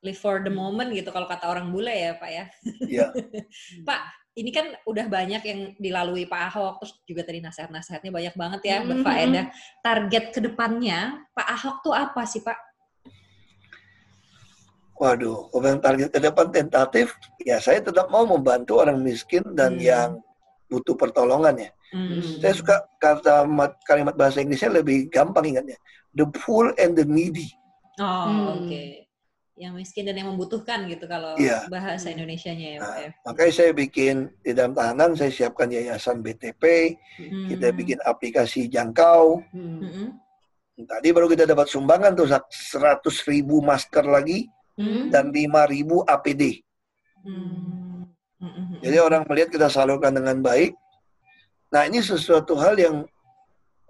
Live 0.00 0.16
for 0.16 0.40
the 0.40 0.52
moment 0.52 0.92
gitu 0.92 1.08
kalau 1.08 1.28
kata 1.28 1.48
orang 1.48 1.68
bule 1.68 1.92
ya 1.92 2.16
Pak 2.16 2.30
ya. 2.32 2.44
Ya, 2.88 3.06
Pak, 3.88 4.00
ini 4.32 4.48
kan 4.48 4.72
udah 4.84 5.08
banyak 5.08 5.42
yang 5.44 5.60
dilalui 5.76 6.24
Pak 6.24 6.52
Ahok, 6.52 6.80
terus 6.80 6.92
juga 7.04 7.24
tadi 7.24 7.40
nasihat-nasihatnya 7.40 8.08
banyak 8.08 8.34
banget 8.36 8.60
ya, 8.64 8.76
Mhm. 8.80 8.88
berfaedah. 8.88 9.44
Target 9.80 10.24
ke 10.32 10.40
depannya 10.40 11.20
Pak 11.32 11.48
Ahok 11.52 11.76
tuh 11.84 11.92
apa 11.92 12.24
sih 12.24 12.40
Pak? 12.40 12.56
Waduh, 15.00 15.48
kalau 15.48 15.66
yang 15.66 15.80
target 15.80 16.08
ke 16.12 16.20
depan 16.20 16.46
tentatif, 16.52 17.16
ya 17.40 17.56
saya 17.56 17.80
tetap 17.80 18.12
mau 18.12 18.28
membantu 18.28 18.84
orang 18.84 19.00
miskin 19.00 19.40
dan 19.56 19.80
Hmm. 19.80 19.82
yang 19.82 20.10
butuh 20.68 20.94
pertolongan 20.94 21.56
ya. 21.56 21.70
Hmm. 21.90 22.20
Saya 22.38 22.54
suka 22.54 22.76
kata 23.00 23.48
mat- 23.48 23.80
kalimat 23.82 24.14
bahasa 24.14 24.38
Inggrisnya 24.38 24.70
lebih 24.70 25.08
gampang 25.08 25.48
ingatnya. 25.48 25.80
The 26.12 26.28
poor 26.28 26.76
and 26.76 26.94
the 26.94 27.02
needy. 27.02 27.48
Oh, 27.98 28.04
Hmm. 28.04 28.46
oke. 28.60 28.82
Yang 29.56 29.72
miskin 29.76 30.08
dan 30.08 30.16
yang 30.16 30.32
membutuhkan 30.32 30.88
gitu 30.88 31.04
kalau 31.04 31.36
Iya. 31.36 31.68
bahasa 31.68 32.08
Indonesianya 32.08 32.66
ya 32.66 32.78
Pak 32.78 32.86
Nah, 32.86 32.96
ya. 32.96 33.10
makanya 33.26 33.52
saya 33.52 33.70
bikin 33.72 34.14
di 34.40 34.52
dalam 34.52 34.72
tahanan, 34.72 35.12
saya 35.12 35.28
siapkan 35.28 35.68
yayasan 35.68 36.22
BTP, 36.22 36.96
kita 37.48 37.68
Hmm. 37.68 37.76
bikin 37.76 37.98
aplikasi 38.00 38.68
jangkau. 38.68 39.42
Mm-mm. 39.52 40.16
Tadi 40.80 41.08
baru 41.12 41.28
kita 41.28 41.44
dapat 41.44 41.68
sumbangan 41.68 42.16
tuh 42.16 42.24
100 42.48 43.20
ribu 43.28 43.60
masker 43.60 44.00
lagi 44.00 44.48
Hmm. 44.80 45.12
dan 45.12 45.28
5 45.28 45.68
ribu 45.68 46.00
APD. 46.08 46.64
Hmm. 47.20 48.08
Jadi 48.80 48.96
orang 48.96 49.28
melihat 49.28 49.52
kita 49.52 49.68
salurkan 49.68 50.16
dengan 50.16 50.40
baik. 50.40 50.72
Nah 51.68 51.84
ini 51.84 52.00
sesuatu 52.00 52.56
hal 52.56 52.80
yang 52.80 53.04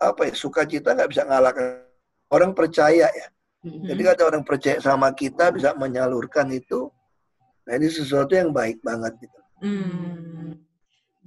apa 0.02 0.26
ya 0.26 0.34
sukacita 0.34 0.98
nggak 0.98 1.10
bisa 1.14 1.22
ngalahkan 1.22 1.86
orang 2.34 2.50
percaya 2.50 3.06
ya. 3.06 3.26
Mm-mm. 3.60 3.86
Jadi 3.86 4.00
kalau 4.02 4.32
orang 4.34 4.44
percaya 4.44 4.80
sama 4.80 5.12
kita 5.14 5.52
bisa 5.54 5.76
menyalurkan 5.76 6.50
itu. 6.50 6.90
Nah 7.68 7.72
ini 7.78 7.86
sesuatu 7.92 8.34
yang 8.34 8.50
baik 8.50 8.82
banget 8.82 9.14
gitu. 9.22 9.38
Hmm. 9.62 10.56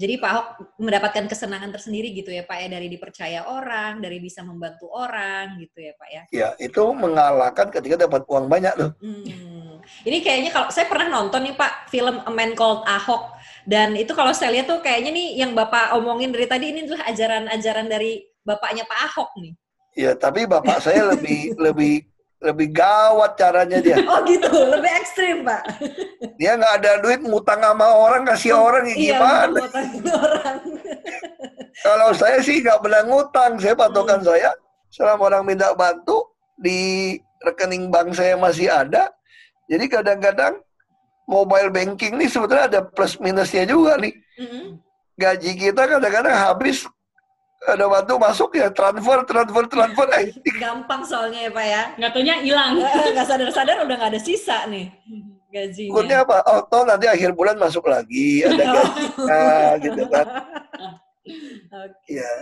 Jadi 0.04 0.20
Pak 0.20 0.30
Ahok 0.36 0.48
mendapatkan 0.84 1.32
kesenangan 1.32 1.72
tersendiri 1.72 2.12
gitu 2.12 2.28
ya 2.28 2.44
Pak 2.44 2.60
ya 2.60 2.68
dari 2.76 2.92
dipercaya 2.92 3.48
orang, 3.48 4.04
dari 4.04 4.20
bisa 4.20 4.44
membantu 4.44 4.92
orang 4.92 5.56
gitu 5.64 5.80
ya 5.80 5.96
Pak 5.96 6.10
ya. 6.12 6.22
Ya, 6.36 6.50
itu 6.60 6.84
mengalahkan 6.92 7.72
ketika 7.72 8.04
dapat 8.04 8.28
uang 8.28 8.52
banyak 8.52 8.76
loh. 8.76 8.92
Hmm. 9.00 9.80
Ini 10.04 10.20
kayaknya 10.20 10.52
kalau 10.52 10.68
saya 10.76 10.92
pernah 10.92 11.08
nonton 11.08 11.48
nih 11.48 11.56
Pak 11.56 11.88
film 11.88 12.20
A 12.20 12.32
Man 12.36 12.52
Called 12.52 12.84
Ahok 12.84 13.32
dan 13.64 13.96
itu 13.96 14.12
kalau 14.12 14.36
saya 14.36 14.52
lihat 14.52 14.68
tuh 14.68 14.84
kayaknya 14.84 15.16
nih 15.16 15.40
yang 15.40 15.56
Bapak 15.56 15.96
omongin 15.96 16.36
dari 16.36 16.52
tadi 16.52 16.76
ini 16.76 16.84
adalah 16.84 17.08
ajaran-ajaran 17.08 17.88
dari 17.88 18.28
bapaknya 18.44 18.84
Pak 18.84 19.00
Ahok 19.08 19.32
nih. 19.40 19.56
Ya, 19.94 20.12
tapi 20.20 20.50
bapak 20.50 20.82
saya 20.82 21.06
lebih 21.16 21.54
lebih 21.56 22.04
lebih 22.44 22.76
gawat 22.76 23.40
caranya 23.40 23.80
dia. 23.80 23.98
Oh 24.12 24.20
gitu, 24.28 24.52
lebih 24.52 24.92
ekstrim 25.00 25.48
Pak. 25.48 25.64
Dia 26.36 26.60
nggak 26.60 26.74
ada 26.84 26.92
duit 27.00 27.24
ngutang 27.24 27.64
sama 27.64 27.88
orang 27.88 28.28
kasih 28.28 28.52
orang 28.54 28.84
ya 28.92 28.96
Iya, 28.96 29.16
gimana? 29.18 29.60
ngutangin 29.64 30.04
orang. 30.12 30.58
Kalau 31.88 32.10
saya 32.14 32.38
sih 32.44 32.60
nggak 32.62 32.80
pernah 32.84 33.02
ngutang. 33.08 33.52
Saya 33.58 33.74
patokan 33.74 34.22
saya 34.22 34.52
selama 34.92 35.32
orang 35.32 35.44
minta 35.48 35.72
bantu 35.74 36.36
di 36.60 37.16
rekening 37.42 37.88
bank 37.90 38.14
saya 38.14 38.36
masih 38.36 38.68
ada. 38.70 39.10
Jadi 39.72 39.88
kadang-kadang 39.88 40.60
mobile 41.26 41.72
banking 41.72 42.20
nih 42.20 42.28
sebetulnya 42.28 42.68
ada 42.68 42.80
plus 42.84 43.16
minusnya 43.24 43.64
juga 43.64 43.96
nih. 43.98 44.14
Mm-mm. 44.38 44.78
Gaji 45.16 45.52
kita 45.56 45.88
kadang-kadang 45.88 46.36
habis 46.36 46.84
ada 47.64 47.86
bantu 47.88 48.20
masuk 48.20 48.50
ya 48.60 48.68
transfer 48.72 49.24
transfer 49.24 49.64
transfer 49.72 50.08
eh 50.20 50.36
Gampang 50.64 51.02
soalnya 51.08 51.48
ya 51.48 51.52
Pak 51.52 51.66
ya. 51.66 51.84
Nggak 52.00 52.12
taunya 52.12 52.36
hilang. 52.44 52.74
Nggak 52.84 53.28
sadar-sadar 53.28 53.78
udah 53.88 53.96
nggak 53.96 54.12
ada 54.16 54.22
sisa 54.22 54.68
nih 54.68 54.92
gajinya. 55.54 55.92
Ikutnya 55.94 56.18
apa? 56.26 56.38
Oh, 56.50 56.62
toh 56.66 56.84
nanti 56.84 57.06
akhir 57.06 57.38
bulan 57.38 57.56
masuk 57.62 57.86
lagi 57.86 58.42
ada 58.42 58.58
gajinya 58.74 59.54
gitu 59.80 60.04
kan. 60.10 60.28
Oke. 61.70 62.10
Ya. 62.10 62.34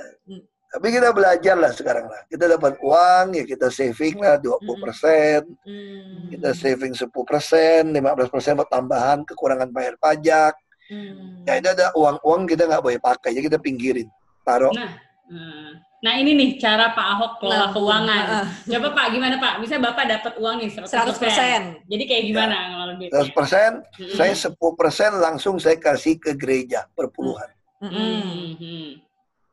Tapi 0.71 0.87
kita 0.87 1.11
belajar 1.11 1.55
lah 1.59 1.75
sekarang 1.75 2.07
lah. 2.07 2.23
Kita 2.31 2.47
dapat 2.47 2.79
uang 2.79 3.35
ya 3.35 3.43
kita 3.43 3.67
saving 3.67 4.23
lah 4.23 4.39
20 4.39 4.63
persen. 4.79 5.43
Hmm. 5.67 6.31
Kita 6.31 6.55
saving 6.55 6.95
10 6.95 7.11
persen, 7.27 7.91
15 7.91 8.31
persen 8.31 8.55
buat 8.55 8.71
tambahan 8.71 9.27
kekurangan 9.27 9.67
bayar 9.75 9.99
pajak. 9.99 10.55
Hmm. 10.87 11.43
Ya 11.43 11.59
itu 11.59 11.67
ada 11.75 11.91
uang-uang 11.91 12.47
kita 12.47 12.71
nggak 12.71 12.83
boleh 12.83 12.99
pakai, 13.03 13.35
jadi 13.35 13.51
kita 13.51 13.59
pinggirin. 13.59 14.07
Taruh. 14.47 14.71
Nah, 14.71 14.95
nah. 15.31 16.13
Ini 16.17 16.33
nih 16.33 16.49
cara 16.57 16.91
Pak 16.97 17.07
Ahok 17.13 17.31
kelola 17.39 17.69
keuangan. 17.71 18.23
Heeh. 18.25 18.45
Coba 18.73 18.87
Pak 18.91 19.05
gimana 19.13 19.35
Pak? 19.37 19.53
Misalnya 19.61 19.93
Bapak 19.93 20.05
dapat 20.09 20.33
uang 20.41 20.55
nih 20.59 20.69
100%. 20.73 21.13
100%. 21.13 21.85
Jadi 21.87 22.03
kayak 22.09 22.23
gimana 22.25 22.55
ngelola 22.73 22.93
duit? 22.97 23.09
100 23.13 23.29
persen, 23.37 23.71
Mm-mm. 24.01 24.15
saya 24.17 24.33
10 24.33 24.57
persen 24.75 25.11
langsung 25.21 25.55
saya 25.61 25.77
kasih 25.77 26.17
ke 26.17 26.33
gereja 26.33 26.89
perpuluhan. 26.97 27.49
Mm-mm. 27.85 28.57
Hmm. 28.57 28.89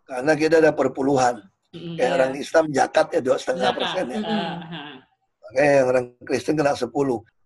Karena 0.09 0.33
kita 0.35 0.57
ada 0.59 0.73
perpuluhan. 0.73 1.45
Hmm. 1.69 2.01
Kayak 2.01 2.09
Iya. 2.09 2.17
orang 2.17 2.33
Islam 2.35 2.65
zakat 2.73 3.07
ya 3.13 3.21
dua 3.21 3.37
setengah 3.37 3.69
Zakat. 3.69 3.77
persen 3.85 4.05
ya. 4.09 4.19
Mm-mm. 4.25 4.33
Ah, 4.33 4.97
Makanya 5.45 5.73
yang 5.77 5.87
orang 5.89 6.05
Kristen 6.25 6.55
kena 6.57 6.73
10. 6.73 6.89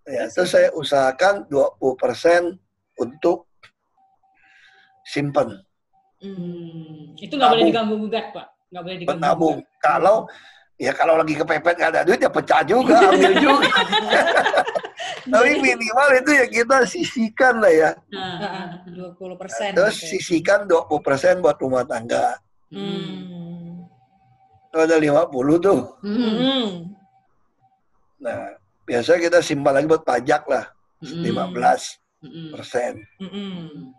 Ya, 0.03 0.27
terus 0.31 0.51
saya 0.51 0.69
usahakan 0.75 1.47
20 1.47 1.95
persen 1.99 2.55
untuk 2.95 3.47
simpan, 5.05 5.59
hmm. 6.23 7.19
Itu 7.19 7.35
nggak 7.37 7.51
boleh 7.53 7.65
diganggu 7.67 7.95
gugat 7.99 8.27
Pak. 8.33 8.47
Nggak 8.73 8.83
boleh 8.83 8.97
diganggu. 9.03 9.21
nabung. 9.21 9.57
gugat. 9.61 9.79
Kalau 9.83 10.17
ya 10.81 10.93
kalau 10.97 11.15
lagi 11.21 11.35
kepepet 11.37 11.75
nggak 11.79 11.91
ada 11.95 12.03
duit 12.03 12.21
ya 12.23 12.31
pecah 12.33 12.63
juga, 12.65 12.97
ambil 13.13 13.33
juga. 13.39 13.69
Tapi 15.23 15.51
minimal 15.63 16.09
itu 16.19 16.31
ya 16.35 16.47
kita 16.51 16.77
sisihkan 16.83 17.63
lah 17.63 17.71
ya. 17.71 17.91
Dua 18.91 19.15
puluh 19.15 19.39
persen. 19.39 19.71
Terus 19.75 19.95
sisihkan 19.99 20.67
20 20.67 20.87
persen 21.03 21.39
buat 21.39 21.59
rumah 21.63 21.87
tangga. 21.87 22.39
Hmm. 22.75 23.87
Kalau 24.73 24.83
ada 24.89 24.99
50 24.99 25.31
tuh. 25.63 25.81
Hmm. 26.03 26.67
Nah, 28.23 28.55
biasa 28.87 29.19
kita 29.19 29.39
simpan 29.43 29.79
lagi 29.79 29.87
buat 29.91 30.03
pajak 30.07 30.43
lah, 30.49 30.65
Hmm. 31.03 31.23
15 31.23 31.99
Hmm. 32.23 32.51
persen. 32.55 32.93
Hmm. 33.19 33.91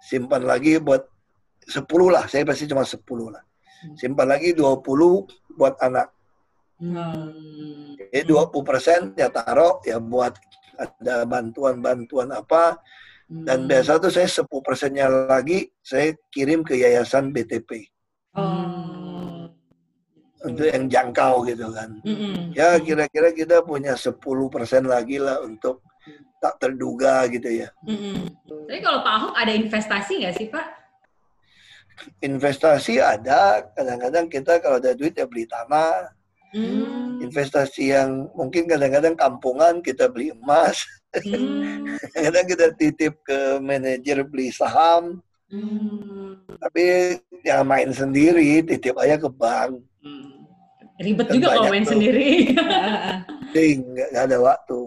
Simpan 0.00 0.42
lagi 0.48 0.80
buat 0.80 1.04
10 1.66 1.86
lah, 2.10 2.24
saya 2.26 2.42
pasti 2.42 2.66
cuma 2.66 2.82
10 2.82 3.02
lah. 3.30 3.42
Simpan 3.98 4.30
lagi 4.30 4.54
20 4.54 5.26
buat 5.58 5.74
anak. 5.82 6.10
Hmm. 6.78 7.94
Jadi 7.98 8.26
20 8.26 8.62
persen 8.66 9.14
ya 9.14 9.30
taruh 9.30 9.78
ya 9.86 10.02
buat 10.02 10.34
ada 10.78 11.26
bantuan-bantuan 11.26 12.34
apa. 12.34 12.78
Dan 13.32 13.64
Hmm. 13.64 13.68
biasa 13.70 14.02
tuh 14.02 14.12
saya 14.12 14.28
10 14.28 14.60
persennya 14.60 15.06
lagi 15.08 15.70
saya 15.80 16.12
kirim 16.28 16.66
ke 16.66 16.76
yayasan 16.78 17.30
BTP. 17.32 17.86
Oh. 18.36 19.46
Untuk 20.42 20.66
yang 20.66 20.90
jangkau 20.90 21.46
gitu 21.46 21.70
kan. 21.70 22.02
Hmm. 22.02 22.50
Ya 22.52 22.74
kira-kira 22.82 23.30
kita 23.30 23.62
punya 23.62 23.94
10 23.94 24.50
persen 24.50 24.90
lagi 24.90 25.22
lah 25.22 25.38
untuk 25.42 25.86
tak 26.42 26.58
terduga 26.58 27.30
gitu 27.30 27.46
ya. 27.46 27.70
Hmm. 27.86 28.26
Tapi 28.66 28.80
kalau 28.82 29.06
Pak 29.06 29.14
Ahok 29.14 29.34
ada 29.38 29.52
investasi 29.54 30.12
nggak 30.26 30.34
sih 30.34 30.46
Pak? 30.50 30.81
Investasi 32.22 32.98
ada, 32.98 33.62
kadang-kadang 33.76 34.26
kita 34.26 34.58
kalau 34.58 34.82
ada 34.82 34.96
duit 34.96 35.14
ya 35.14 35.26
beli 35.28 35.46
tanah. 35.46 36.10
Hmm. 36.52 37.16
Investasi 37.24 37.96
yang 37.96 38.28
mungkin 38.36 38.68
kadang-kadang 38.68 39.16
kampungan 39.16 39.80
kita 39.80 40.08
beli 40.12 40.36
emas. 40.36 40.84
Hmm. 41.12 41.84
Kadang 42.16 42.48
kita 42.48 42.72
titip 42.72 43.20
ke 43.20 43.60
manajer 43.60 44.24
beli 44.24 44.48
saham. 44.48 45.20
Hmm. 45.52 46.40
Tapi 46.56 47.16
yang 47.44 47.68
main 47.68 47.92
sendiri 47.92 48.64
titip 48.64 48.96
aja 48.96 49.20
ke 49.20 49.28
bank. 49.28 49.76
Hmm. 50.00 50.48
Ribet 51.00 51.28
Kan 51.28 51.34
juga 51.36 51.48
kalau 51.56 51.72
main 51.72 51.84
tuh. 51.84 51.92
sendiri. 51.96 52.30
Nggak 53.52 54.08
nggak 54.12 54.24
ada 54.32 54.38
waktu. 54.40 54.80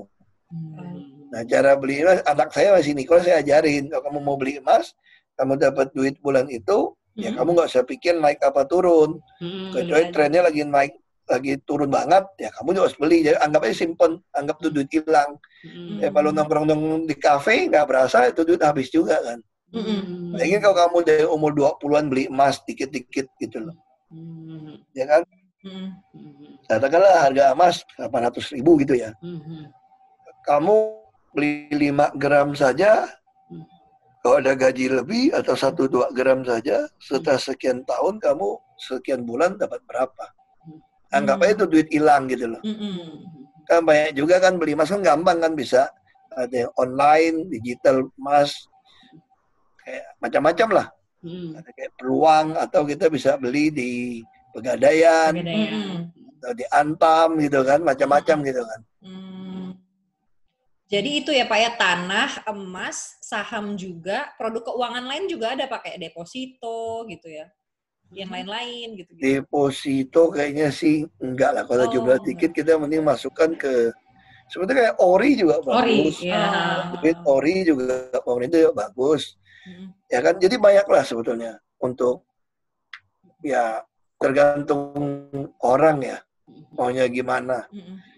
Hmm. 0.50 1.30
Nah 1.30 1.41
cara 1.46 1.78
beli 1.78 2.02
emas, 2.02 2.22
anak 2.26 2.50
saya 2.50 2.74
masih 2.74 2.98
Nikola 2.98 3.22
saya 3.22 3.46
ajarin. 3.46 3.89
Kalau 3.94 4.02
kamu 4.10 4.20
mau 4.26 4.38
beli 4.38 4.58
emas, 4.58 4.98
kamu 5.36 5.54
dapat 5.60 5.88
duit 5.95 6.15
bulan 6.24 6.48
itu, 6.52 6.95
ya 7.15 7.32
Hmm. 7.32 7.38
kamu 7.39 7.50
nggak 7.56 7.69
usah 7.71 7.86
pikir 7.88 8.15
naik 8.19 8.39
apa 8.43 8.67
turun. 8.67 9.19
Hmm. 9.39 9.71
Kecuali 9.71 10.12
trennya 10.12 10.41
lagi 10.48 10.62
naik, 10.63 10.93
lagi 11.26 11.54
turun 11.63 11.89
banget, 11.91 12.24
ya 12.39 12.50
kamu 12.56 12.76
juga 12.76 12.84
harus 12.88 12.98
beli. 13.00 13.17
Jadi 13.24 13.38
anggap 13.39 13.62
aja 13.65 13.76
simpen, 13.76 14.12
anggap 14.36 14.56
itu 14.63 14.69
duit 14.71 14.89
hilang. 14.91 15.32
Hmm. 15.63 15.98
Ya 16.00 16.10
kalau 16.12 16.30
nongkrong-nongkrong 16.32 17.04
di 17.08 17.15
kafe 17.17 17.67
nggak 17.71 17.86
berasa 17.88 18.30
itu 18.32 18.41
duit 18.43 18.62
habis 18.63 18.88
juga 18.91 19.19
kan. 19.24 19.39
Hmm. 19.76 20.32
Lagi 20.38 20.56
kalau 20.63 20.76
kamu 20.76 20.98
dari 21.04 21.26
umur 21.28 21.52
20-an 21.52 22.06
beli 22.08 22.32
emas 22.32 22.63
dikit-dikit 22.63 23.28
gitu 23.41 23.60
loh. 23.60 23.76
Hmm. 24.13 24.80
Ya 24.95 25.06
kan? 25.10 25.21
Hmm. 25.65 25.89
Katakanlah 26.69 27.28
harga 27.28 27.43
emas 27.52 27.82
800 27.98 28.54
ribu 28.56 28.78
gitu 28.80 28.95
ya. 28.95 29.12
Hmm. 29.19 29.67
Kamu 30.45 30.76
beli 31.36 31.67
5 31.74 32.13
gram 32.15 32.54
saja. 32.56 33.10
Kalau 34.26 34.42
ada 34.42 34.58
gaji 34.58 34.90
lebih 34.90 35.38
atau 35.38 35.54
1-2 35.54 36.10
gram 36.18 36.42
saja, 36.42 36.90
setelah 36.98 37.38
sekian 37.38 37.86
tahun 37.86 38.18
kamu 38.18 38.58
sekian 38.74 39.22
bulan 39.22 39.54
dapat 39.54 39.86
berapa. 39.86 40.26
Anggap 41.14 41.46
aja 41.46 41.62
itu 41.62 41.66
duit 41.70 41.86
hilang 41.94 42.26
gitu 42.26 42.50
loh. 42.50 42.62
Hmm. 42.66 43.22
Kan 43.70 43.86
banyak 43.86 44.18
juga 44.18 44.42
kan 44.42 44.58
beli 44.58 44.74
emas 44.74 44.90
kan 44.90 45.06
gampang 45.06 45.46
kan 45.46 45.54
bisa. 45.54 45.94
Ada 46.34 46.66
yang 46.66 46.74
online, 46.74 47.54
digital 47.54 48.10
emas, 48.18 48.66
kayak 49.86 50.18
macam-macam 50.18 50.70
lah. 50.74 50.88
Hmm. 51.22 51.62
Ada 51.62 51.70
kayak 51.78 51.92
peluang 51.94 52.48
atau 52.58 52.82
kita 52.82 53.14
bisa 53.14 53.38
beli 53.38 53.70
di 53.70 53.92
pegadaian. 54.58 55.38
Hmm. 55.38 56.10
atau 56.42 56.54
di 56.58 56.66
Antam 56.74 57.38
gitu 57.38 57.62
kan, 57.62 57.78
macam-macam 57.86 58.38
gitu 58.42 58.66
kan. 58.66 58.80
Hmm. 60.86 60.91
Jadi 60.93 61.10
itu 61.17 61.32
ya 61.34 61.50
Pak 61.50 61.60
ya 61.60 61.71
tanah, 61.74 62.30
emas, 62.54 63.17
saham 63.26 63.74
juga, 63.74 64.30
produk 64.38 64.69
keuangan 64.69 65.02
lain 65.10 65.26
juga 65.26 65.58
ada 65.58 65.65
pakai 65.65 65.98
deposito 65.98 67.10
gitu 67.10 67.26
ya. 67.26 67.50
Yang 68.13 68.30
lain-lain 68.38 68.88
gitu. 69.02 69.12
gitu. 69.17 69.21
Deposito 69.26 70.30
kayaknya 70.30 70.69
sih 70.69 71.10
enggak 71.17 71.52
lah. 71.58 71.63
Kalau 71.65 71.89
Oh, 71.89 71.91
jumlah 71.91 72.21
dikit 72.21 72.54
kita 72.54 72.78
mending 72.78 73.02
masukkan 73.02 73.50
ke 73.58 73.89
sebetulnya 74.45 74.93
kayak 74.93 74.98
ori 75.02 75.34
juga 75.34 75.58
Ori, 75.65 76.13
bagus. 76.13 76.17
ya. 76.21 76.45
Duit 77.02 77.17
ori 77.26 77.65
juga 77.65 78.13
pemerintah 78.21 78.58
juga 78.62 78.86
bagus. 78.86 79.41
Hmm. 79.65 79.89
Ya 80.06 80.21
kan, 80.21 80.38
jadi 80.38 80.56
banyak 80.62 80.86
lah 80.86 81.02
sebetulnya 81.02 81.58
untuk 81.82 82.30
ya 83.41 83.82
tergantung 84.21 84.93
orang 85.65 85.98
ya 86.06 86.17
maunya 86.78 87.10
gimana. 87.10 87.65
Mm-mm. 87.74 88.14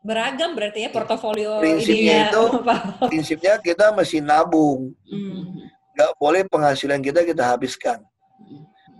Beragam 0.00 0.56
berarti 0.56 0.88
ya 0.88 0.90
portofolio 0.90 1.60
Prinsipnya 1.60 2.32
ininya, 2.32 2.32
itu 2.32 2.44
prinsipnya 3.12 3.54
kita 3.60 3.92
mesti 3.92 4.18
nabung. 4.24 4.96
Hmm. 5.04 5.68
Nggak 5.92 6.10
boleh 6.16 6.42
penghasilan 6.48 7.04
kita 7.04 7.20
kita 7.28 7.52
habiskan. 7.52 8.00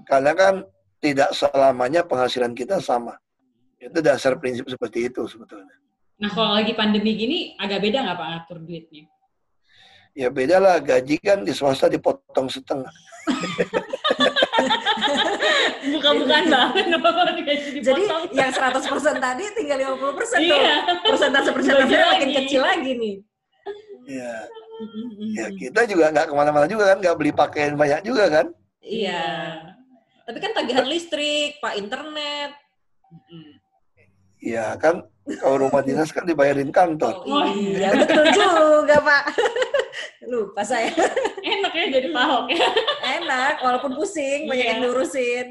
Karena 0.05 0.37
kan 0.37 0.55
tidak 1.01 1.33
selamanya 1.33 2.05
penghasilan 2.05 2.53
kita 2.53 2.85
sama. 2.85 3.17
Itu 3.81 4.05
dasar 4.05 4.37
prinsip 4.37 4.69
seperti 4.69 5.09
itu 5.09 5.25
sebetulnya. 5.25 5.73
Nah 6.21 6.29
kalau 6.29 6.53
lagi 6.53 6.77
pandemi 6.77 7.17
gini 7.17 7.39
agak 7.57 7.81
beda 7.81 8.05
nggak 8.05 8.17
Pak 8.21 8.29
ngatur 8.29 8.59
duitnya? 8.61 9.09
Ya 10.13 10.29
beda 10.29 10.61
lah, 10.61 10.77
gaji 10.83 11.17
kan 11.23 11.47
di 11.47 11.55
swasta 11.55 11.89
dipotong 11.89 12.51
setengah. 12.53 12.93
Bukan-bukan 15.95 16.43
banget 16.49 16.85
Jadi 17.81 18.03
yang 18.35 18.51
100% 18.53 18.81
tadi 19.17 19.45
tinggal 19.57 19.79
50% 19.97 19.97
tuh. 19.97 20.39
Iya. 20.41 20.75
Persentase-persentasenya 21.05 21.89
Bagi 21.89 22.11
makin 22.15 22.31
kecil 22.45 22.61
lagi 22.63 22.93
nih. 22.97 23.17
Ya, 24.11 24.35
Mm-mm. 24.81 25.39
ya 25.39 25.47
kita 25.55 25.87
juga 25.87 26.11
nggak 26.11 26.27
ke 26.27 26.35
mana-mana 26.35 26.67
juga 26.67 26.91
kan, 26.91 26.99
nggak 26.99 27.17
beli 27.21 27.31
pakaian 27.31 27.79
banyak 27.79 28.03
juga 28.03 28.27
kan. 28.27 28.47
Iya. 28.83 29.23
Tapi 30.27 30.39
kan 30.43 30.51
tagihan 30.57 30.87
listrik, 30.89 31.63
Pak 31.63 31.79
internet. 31.79 32.51
Mm. 33.31 33.53
Ya 34.41 34.75
kan, 34.81 35.05
kalau 35.39 35.69
rumah 35.69 35.85
dinas 35.85 36.11
kan 36.11 36.25
dibayarin 36.25 36.73
kantor. 36.73 37.23
Oh, 37.29 37.45
iya, 37.55 37.93
betul 37.93 38.25
juga, 38.33 38.97
Pak. 39.05 39.25
Lupa 40.25 40.63
saya. 40.63 40.93
Enak 41.41 41.73
ya 41.73 41.87
jadi 41.91 42.09
Pak 42.09 42.23
Ahok 42.23 42.47
ya. 42.51 42.69
Enak, 43.19 43.55
walaupun 43.61 43.93
pusing, 43.95 44.45
banyak 44.47 44.65
Iya. 44.65 44.71
yang 44.73 44.81
ngurusin. 44.85 45.47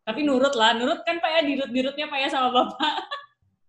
Tapi 0.00 0.20
nurut 0.22 0.54
lah, 0.54 0.74
nurut 0.74 1.00
kan 1.02 1.18
Pak 1.18 1.30
ya 1.30 1.40
dirut-dirutnya 1.44 2.06
Pak 2.06 2.18
ya 2.18 2.28
sama 2.28 2.48
Bapak. 2.50 2.94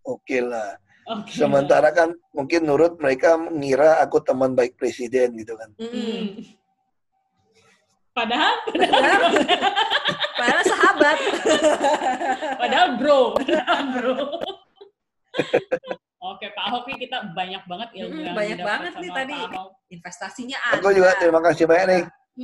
Oke 0.02 0.42
lah. 0.42 0.78
Oke. 1.10 1.34
Sementara 1.34 1.90
kan 1.90 2.14
mungkin 2.32 2.64
nurut 2.64 2.98
mereka 2.98 3.34
mengira 3.36 3.98
aku 4.00 4.22
teman 4.22 4.54
baik 4.54 4.78
presiden 4.78 5.34
gitu 5.36 5.58
kan. 5.58 5.70
Hmm. 5.78 6.42
Padahal, 8.12 8.56
Padahal, 8.68 9.22
padahal 10.36 10.64
sahabat. 10.68 11.18
padahal 12.60 12.88
bro, 13.00 13.20
padahal 13.40 13.80
bro. 13.96 14.16
Oke, 16.22 16.54
Pak 16.54 16.64
Ahok 16.70 16.84
nih 16.86 16.98
kita 17.02 17.34
banyak 17.34 17.64
banget 17.66 17.90
ilmu 17.98 18.14
Mm, 18.14 18.22
yang 18.24 18.36
banyak 18.38 18.60
banget 18.62 18.94
nih 18.96 19.10
tadi. 19.12 19.38
Investasinya 19.90 20.58
ada. 20.62 20.78
Aku 20.78 20.94
juga 20.94 21.18
terima 21.18 21.42
kasih 21.42 21.66
banyak 21.66 21.88
nih. 21.88 22.04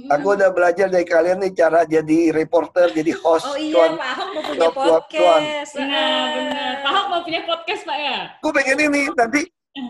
Aku 0.10 0.34
udah 0.34 0.50
belajar 0.50 0.90
dari 0.90 1.06
kalian 1.06 1.40
nih 1.40 1.54
cara 1.54 1.86
jadi 1.86 2.34
reporter, 2.34 2.90
jadi 2.90 3.14
host. 3.16 3.46
Oh 3.46 3.54
iya, 3.54 3.72
cuan. 3.72 3.92
Pak 3.96 4.10
Ahok 4.10 4.28
mau 4.28 4.42
punya 4.44 4.70
podcast. 4.74 5.72
Nah, 5.78 5.86
Ah. 5.88 6.26
benar. 6.34 6.74
Pak 6.76 6.90
Ahok 6.90 7.06
mau 7.08 7.22
punya 7.22 7.42
podcast, 7.46 7.82
Pak 7.86 7.98
ya? 7.98 8.18
Aku 8.36 8.50
pengen 8.52 8.78
ini 8.82 9.02
nanti 9.14 9.42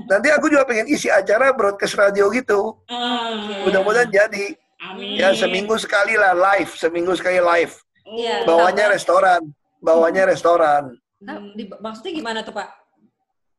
nanti 0.05 0.27
aku 0.29 0.45
juga 0.47 0.67
pengen 0.67 0.87
isi 0.87 1.07
acara 1.07 1.49
broadcast 1.49 1.95
radio 1.95 2.27
gitu. 2.29 2.75
Ah, 2.85 3.63
Mudah-mudahan 3.63 4.11
jadi. 4.11 4.51
Amin. 4.83 5.15
Ya 5.15 5.31
seminggu 5.31 5.79
sekali 5.79 6.13
lah 6.13 6.35
live, 6.35 6.69
seminggu 6.75 7.15
sekali 7.15 7.39
live. 7.39 7.73
Oh, 8.03 8.13
Iya. 8.13 8.43
Bawanya 8.43 8.91
restoran, 8.91 9.41
bawanya 9.79 10.27
restoran. 10.27 10.91
Nah, 11.17 11.39
di- 11.51 11.71
maksudnya 11.73 12.11
gimana 12.13 12.39
tuh, 12.41 12.51
Pak? 12.51 12.69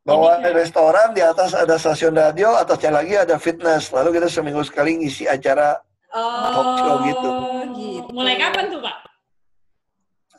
Bawa 0.09 0.41
Jadi- 0.41 0.57
restoran 0.57 1.09
di 1.13 1.21
atas 1.21 1.53
ada 1.53 1.77
stasiun 1.77 2.17
radio, 2.17 2.57
atasnya 2.57 2.97
lagi 2.97 3.13
ada 3.13 3.37
fitness. 3.37 3.93
Lalu 3.93 4.17
kita 4.17 4.29
seminggu 4.33 4.65
sekali 4.65 4.97
ngisi 4.97 5.29
acara. 5.29 5.77
Oh, 6.09 6.49
Talk 6.49 6.69
show 6.81 6.97
gitu. 7.05 7.31
gitu. 7.77 8.09
Mulai 8.17 8.41
kapan 8.41 8.73
tuh, 8.73 8.81
Pak? 8.81 8.97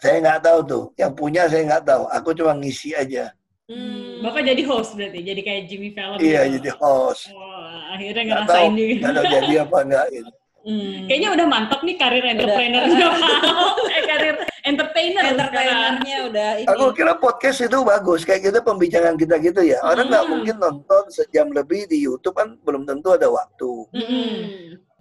Saya 0.01 0.15
nggak 0.17 0.41
tahu 0.41 0.59
tuh. 0.65 0.83
Yang 0.97 1.11
punya 1.13 1.45
saya 1.45 1.61
nggak 1.69 1.85
tahu. 1.85 2.03
Aku 2.09 2.29
cuma 2.33 2.57
ngisi 2.57 2.97
aja. 2.97 3.29
Hmm. 3.69 4.25
Bapak 4.25 4.41
jadi 4.41 4.65
host 4.65 4.97
berarti, 4.97 5.21
jadi 5.21 5.41
kayak 5.45 5.61
Jimmy 5.69 5.93
Fallon. 5.93 6.17
Iya 6.17 6.49
gitu. 6.49 6.53
jadi 6.57 6.69
host. 6.81 7.29
Wah, 7.29 7.93
akhirnya 7.93 8.23
Nggak 8.25 8.41
tahu. 8.41 8.49
ngerasain 8.49 8.71
juga. 8.73 8.93
Nggak 8.97 9.13
tahu 9.13 9.25
jadi 9.29 9.53
apa 9.61 9.77
enggak 9.85 10.05
gitu. 10.09 10.31
Hmm. 10.69 11.09
Kayaknya 11.09 11.29
udah 11.33 11.45
mantap 11.49 11.79
nih 11.81 11.97
karir 11.97 12.21
Ahok. 12.21 12.45
eh, 13.97 14.03
karir 14.05 14.35
entertainer. 14.61 15.23
Entertainernya 15.33 16.17
udah 16.29 16.49
ini. 16.61 16.67
Aku 16.69 16.93
kira 16.93 17.17
podcast 17.17 17.65
itu 17.65 17.81
bagus. 17.81 18.21
Kayak 18.21 18.53
gitu 18.53 18.59
pembicaraan 18.61 19.17
kita 19.17 19.41
gitu 19.41 19.65
ya. 19.65 19.81
Orang 19.81 20.13
nggak 20.13 20.29
Hmm. 20.29 20.31
mungkin 20.37 20.55
nonton 20.61 21.03
sejam 21.09 21.49
lebih 21.49 21.89
di 21.89 22.05
YouTube 22.05 22.37
kan 22.37 22.53
belum 22.61 22.85
tentu 22.85 23.17
ada 23.17 23.25
waktu. 23.33 23.89
Mm-mm. 23.97 24.33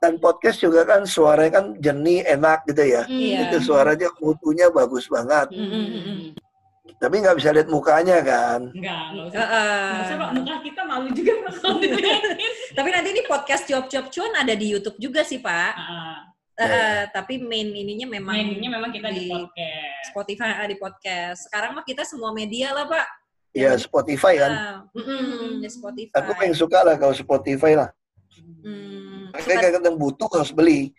Dan 0.00 0.16
podcast 0.16 0.62
juga 0.62 0.88
kan 0.88 1.04
suaranya 1.04 1.60
kan 1.60 1.64
jernih, 1.76 2.24
enak 2.24 2.64
gitu 2.64 2.82
ya. 2.88 3.02
Iya. 3.04 3.52
Itu 3.52 3.68
suaranya 3.68 4.08
mutunya 4.24 4.72
bagus 4.72 5.04
banget. 5.12 5.52
Mm-mm. 5.52 6.32
Tapi 6.96 7.14
nggak 7.20 7.36
bisa 7.36 7.52
lihat 7.52 7.68
mukanya 7.68 8.18
kan. 8.24 8.60
Enggak, 8.72 9.02
enggak 9.12 9.26
usah. 9.28 9.38
Heeh. 9.38 9.84
Nggak 9.84 10.02
usah, 10.02 10.16
Pak. 10.16 10.30
Muka 10.32 10.54
kita 10.64 10.82
malu 10.82 11.08
juga 11.12 11.32
Pak, 11.44 11.52
kalau. 11.60 11.78
Tapi 12.72 12.88
nanti 12.88 13.08
ini 13.12 13.22
podcast 13.28 13.62
cuap-cuap 13.68 14.06
cuan 14.08 14.32
ada 14.34 14.54
di 14.56 14.66
YouTube 14.72 14.98
juga 14.98 15.20
sih, 15.22 15.38
Pak. 15.38 15.72
Ah, 15.76 16.18
Ya, 16.58 16.66
Eh, 16.66 17.02
tapi 17.14 17.38
main 17.38 17.70
ininya 17.70 18.10
memang 18.10 18.34
mainnya 18.34 18.66
memang 18.66 18.90
kita 18.90 19.14
di 19.14 19.30
di 19.30 19.30
podcast. 19.30 20.10
Spotify 20.10 20.48
ah, 20.58 20.66
di 20.66 20.74
podcast. 20.74 21.46
Sekarang 21.46 21.70
mah 21.70 21.86
kita 21.86 22.02
semua 22.02 22.34
media 22.34 22.74
lah, 22.74 22.82
Pak. 22.82 23.06
Ya 23.54 23.78
Spotify 23.78 24.42
kan. 24.42 24.50
Ah, 24.50 24.76
mm-mm, 24.90 25.62
di 25.62 25.70
Spotify. 25.70 26.18
Aku 26.18 26.34
pengen 26.34 26.58
suka 26.58 26.82
lah 26.82 26.98
kalau 26.98 27.14
Spotify 27.14 27.78
lah. 27.78 27.94
Hmm, 28.66 29.30
suka- 29.38 29.78
kadang 29.78 29.94
butuh 29.94 30.26
harus 30.34 30.50
beli. 30.50 30.90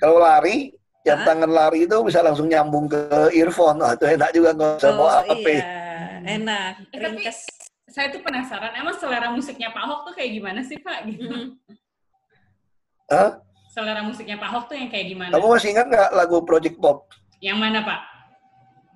Kalau 0.00 0.16
lari, 0.16 0.72
jam 1.04 1.20
Hah? 1.20 1.26
tangan 1.28 1.50
lari 1.52 1.84
itu 1.84 1.96
bisa 2.00 2.24
langsung 2.24 2.48
nyambung 2.48 2.88
ke 2.88 3.00
earphone. 3.36 3.76
Wah, 3.78 3.92
itu 3.92 4.04
enak 4.08 4.30
juga 4.32 4.50
nggak 4.56 4.70
usah 4.80 4.90
bawa 4.96 5.10
Oh, 5.20 5.36
HP. 5.36 5.46
iya. 5.52 5.64
Enak. 6.24 6.72
Eh, 6.88 6.98
tapi 6.98 7.20
saya 7.92 8.08
tuh 8.08 8.24
penasaran, 8.24 8.72
emang 8.74 8.96
selera 8.96 9.28
musiknya 9.28 9.68
Pak 9.70 9.84
Ahok 9.84 10.00
tuh 10.08 10.12
kayak 10.16 10.30
gimana 10.32 10.60
sih 10.64 10.80
Pak? 10.80 11.04
Gitu. 11.04 11.28
Hah? 13.12 13.36
Selera 13.68 14.00
musiknya 14.00 14.40
Pak 14.40 14.48
Ahok 14.48 14.64
tuh 14.72 14.76
yang 14.80 14.88
kayak 14.88 15.06
gimana? 15.12 15.30
Kamu 15.36 15.46
masih 15.52 15.68
ingat 15.76 15.86
nggak 15.92 16.10
lagu 16.16 16.40
Project 16.42 16.76
Pop? 16.80 17.12
Yang 17.44 17.58
mana 17.60 17.78
Pak? 17.84 18.00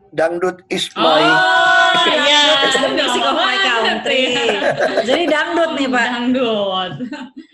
Dangdut 0.09 0.65
is 0.73 0.89
Oh, 0.97 1.05
my 1.05 1.21
iya. 2.09 2.65
It's 2.65 2.81
the 2.81 2.89
music 2.89 3.21
of 3.21 3.37
my 3.37 3.57
country. 3.61 4.33
Jadi 5.05 5.29
dangdut 5.29 5.77
nih, 5.77 5.85
Pak. 5.85 6.07
Dangdut. 6.09 6.93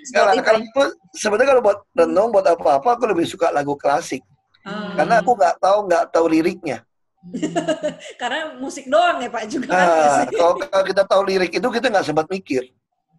Spotify. 0.06 0.38
kalau 0.38 0.60
aku 0.62 0.82
sebenarnya 1.18 1.48
kalau 1.50 1.62
buat 1.64 1.78
renung 1.98 2.28
buat 2.30 2.46
apa-apa 2.46 2.94
aku 2.94 3.10
lebih 3.10 3.26
suka 3.26 3.50
lagu 3.50 3.74
klasik 3.74 4.20
Oh. 4.64 4.96
karena 4.96 5.20
aku 5.20 5.36
nggak 5.36 5.54
tahu 5.60 5.78
nggak 5.88 6.04
tahu 6.08 6.26
liriknya. 6.32 6.78
Karena 8.20 8.52
musik 8.60 8.84
doang 8.84 9.16
ya, 9.20 9.32
Pak 9.32 9.44
juga. 9.48 9.72
Nah, 9.72 10.28
kalau 10.38 10.54
kalau 10.60 10.84
kita 10.84 11.02
tahu 11.08 11.22
lirik 11.24 11.52
itu 11.56 11.68
kita 11.72 11.86
nggak 11.88 12.04
sempat 12.04 12.26
mikir. 12.28 12.68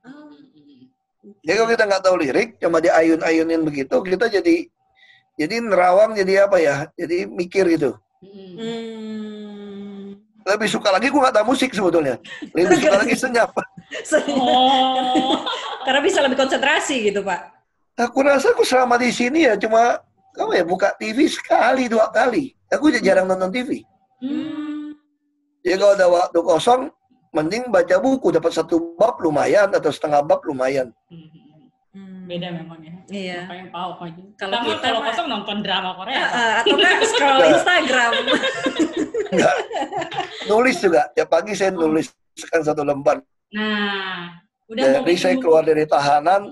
Oh. 0.06 0.30
Jadi 1.42 1.56
kalau 1.58 1.70
kita 1.74 1.84
nggak 1.90 2.04
tahu 2.06 2.16
lirik, 2.22 2.50
cuma 2.62 2.78
diayun-ayunin 2.82 3.62
begitu, 3.66 3.96
kita 4.06 4.30
jadi 4.30 4.70
jadi 5.36 5.56
nerawang 5.58 6.14
jadi 6.14 6.46
apa 6.46 6.58
ya? 6.62 6.86
Jadi 6.94 7.26
mikir 7.26 7.66
gitu. 7.76 7.98
Mm. 8.22 8.54
Hmm. 8.56 10.02
Lebih 10.46 10.70
suka 10.70 10.94
lagi 10.94 11.10
aku 11.10 11.18
nggak 11.18 11.36
tahu 11.42 11.46
musik 11.58 11.74
sebetulnya. 11.74 12.22
Lebih 12.54 12.78
suka 12.78 12.98
lagi 13.02 13.16
senyap. 13.18 13.50
Oh. 14.38 15.42
Karena 15.86 16.02
bisa 16.02 16.22
lebih 16.22 16.38
konsentrasi 16.38 17.10
gitu, 17.10 17.26
Pak. 17.26 17.54
Aku 17.98 18.22
rasa 18.22 18.54
aku 18.54 18.62
selama 18.62 19.02
di 19.02 19.10
sini 19.10 19.50
ya 19.50 19.58
cuma 19.58 20.04
kamu 20.36 20.52
ya 20.60 20.63
buka 20.67 20.89
TV 21.00 21.32
sekali 21.32 21.88
dua 21.88 22.12
kali. 22.12 22.52
Aku 22.69 22.91
udah 22.91 23.02
jarang 23.02 23.26
nonton 23.26 23.50
TV. 23.56 23.82
Hmm. 24.19 24.93
Jadi 25.63 25.76
kalau 25.80 25.93
ada 25.95 26.08
waktu 26.12 26.39
kosong, 26.43 26.82
mending 27.34 27.71
baca 27.71 27.95
buku 27.98 28.30
dapat 28.36 28.52
satu 28.54 28.95
bab 29.00 29.17
lumayan 29.24 29.71
atau 29.71 29.89
setengah 29.89 30.21
bab 30.21 30.43
lumayan. 30.43 30.91
Hmm. 31.10 32.28
Beda 32.28 32.50
memang 32.52 32.82
ya. 32.82 32.93
Iya. 33.08 33.39
Aja. 33.48 34.24
Kalau 34.36 34.58
kita 34.65 34.82
kalau 34.82 35.00
mah- 35.00 35.08
kosong 35.13 35.28
nonton 35.30 35.58
drama 35.62 35.93
Korea. 35.93 36.26
Ah, 36.26 36.54
atau 36.65 36.78
kan 36.78 36.98
scroll 37.06 37.41
Instagram. 37.54 38.13
Enggak. 39.32 39.56
Nulis 40.50 40.78
juga. 40.82 41.02
Tiap 41.13 41.30
pagi 41.30 41.54
saya 41.54 41.71
nuliskan 41.71 42.62
satu 42.65 42.82
lembar. 42.82 43.21
Nah, 43.54 44.41
udah 44.67 44.84
mau 44.84 45.06
Jadi 45.06 45.13
saya 45.21 45.36
keluar 45.38 45.63
dari 45.63 45.86
tahanan, 45.86 46.50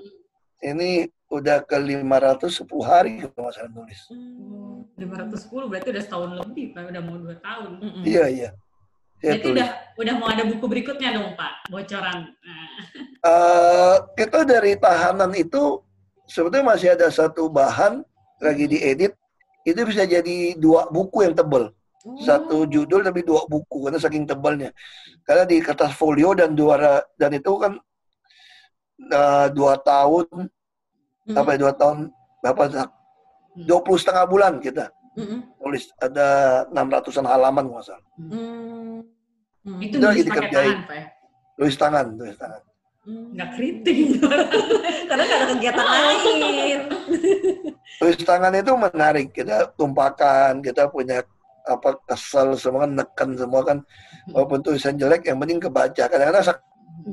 ini 0.61 1.09
udah 1.33 1.65
ke 1.65 1.77
510 1.77 2.69
hari 2.85 3.11
kalau 3.25 3.49
nggak 3.49 3.55
salah 3.57 3.71
nulis. 3.73 3.99
Oh, 4.13 4.85
510 4.95 5.69
berarti 5.71 5.87
udah 5.89 6.03
setahun 6.05 6.31
lebih 6.45 6.65
Pak, 6.71 6.81
udah 6.93 7.01
mau 7.01 7.17
dua 7.17 7.35
tahun. 7.41 7.71
Mm-mm. 7.81 8.03
Iya, 8.05 8.25
iya. 8.29 8.49
Saya 9.17 9.39
Berarti 9.39 9.45
tulis. 9.47 9.55
udah 9.57 9.69
udah 9.97 10.13
mau 10.19 10.27
ada 10.29 10.43
buku 10.43 10.65
berikutnya 10.67 11.09
dong 11.15 11.33
Pak, 11.33 11.51
bocoran. 11.71 12.17
Eh, 13.23 13.95
kita 14.19 14.43
dari 14.43 14.75
tahanan 14.75 15.31
itu 15.33 15.79
sebetulnya 16.27 16.75
masih 16.75 16.89
ada 16.93 17.07
satu 17.07 17.47
bahan 17.47 18.03
lagi 18.37 18.67
diedit 18.67 19.15
itu 19.63 19.79
bisa 19.87 20.03
jadi 20.03 20.59
dua 20.59 20.91
buku 20.91 21.23
yang 21.23 21.33
tebal 21.33 21.71
Oh. 22.03 22.19
satu 22.19 22.67
judul 22.67 22.99
tapi 22.99 23.23
dua 23.23 23.47
buku 23.47 23.87
karena 23.87 23.95
saking 23.95 24.27
tebalnya 24.27 24.75
karena 25.23 25.47
di 25.47 25.63
kertas 25.63 25.95
folio 25.95 26.35
dan 26.35 26.51
dua 26.51 26.99
dan 27.15 27.31
itu 27.31 27.47
kan 27.55 27.79
eh, 29.07 29.47
dua 29.55 29.79
tahun 29.79 30.27
Apa 31.31 31.55
ya, 31.55 31.57
dua 31.63 31.73
tahun 31.73 32.11
berapa 32.43 32.63
dua 33.55 33.79
puluh 33.79 33.95
setengah 33.95 34.27
bulan 34.27 34.59
kita 34.59 34.91
nulis 35.57 35.87
ada 35.97 36.27
600an 36.67 37.23
halaman 37.23 37.69
nggak 37.69 37.85
salah 37.85 38.03
Mm. 38.17 38.99
Mm. 39.63 39.79
itu 39.79 39.95
nulis 39.95 40.25
pakai 40.25 40.49
tangan 40.51 40.79
Pak 40.83 40.95
ya? 40.97 41.05
tulis 41.55 41.75
tangan 41.77 42.05
tulis 42.13 42.35
tangan 42.35 42.61
Mm. 43.03 43.35
Nggak 43.35 43.49
keriting. 43.53 43.99
Karena 45.11 45.23
nggak 45.23 45.39
ada 45.43 45.47
kegiatan 45.51 45.85
lain. 45.85 46.79
tulis 47.99 48.17
tangan 48.17 48.53
itu 48.55 48.71
menarik 48.73 49.27
kita 49.31 49.55
tumpahkan 49.75 50.63
kita 50.63 50.87
punya 50.87 51.19
apa 51.63 51.99
kesel 52.03 52.55
semua 52.55 52.83
kan 52.83 52.91
neken 52.95 53.29
semua 53.35 53.61
kan 53.61 53.77
walaupun 54.31 54.59
tulisan 54.59 54.95
jelek 54.95 55.27
yang 55.27 55.35
penting 55.35 55.59
kebaca 55.59 56.03
kadang-kadang 56.07 56.55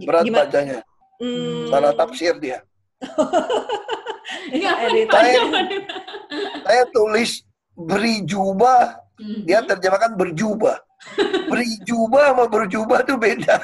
berat 0.02 0.22
Gimana? 0.22 0.38
bacanya 0.46 0.78
Hmm. 1.18 1.68
salah 1.68 1.92
tafsir 1.92 2.32
dia 2.38 2.58
Pak? 5.10 5.10
Saya-? 5.10 5.44
Saya 6.64 6.84
tulis 6.92 7.44
beri 7.74 8.22
jubah, 8.28 9.00
dia 9.44 9.64
terjemahkan 9.64 10.16
berjubah. 10.16 10.76
Beri 11.48 11.80
jubah 11.88 12.32
sama 12.32 12.44
berjubah 12.44 13.00
tuh 13.08 13.16
beda. 13.16 13.56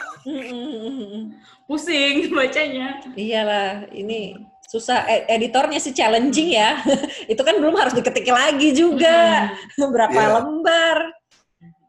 Pusing 1.68 2.32
bacanya. 2.32 2.96
Iyalah, 3.12 3.92
ini 3.92 4.32
susah. 4.72 5.04
E- 5.04 5.28
editornya 5.28 5.76
sih 5.76 5.92
challenging 5.92 6.56
ya. 6.56 6.80
Itu 7.32 7.44
kan 7.44 7.60
belum 7.60 7.76
harus 7.76 7.92
diketik 7.92 8.32
lagi 8.32 8.72
juga. 8.72 9.52
Berapa 9.76 10.16
Iya. 10.16 10.32
lembar. 10.40 10.98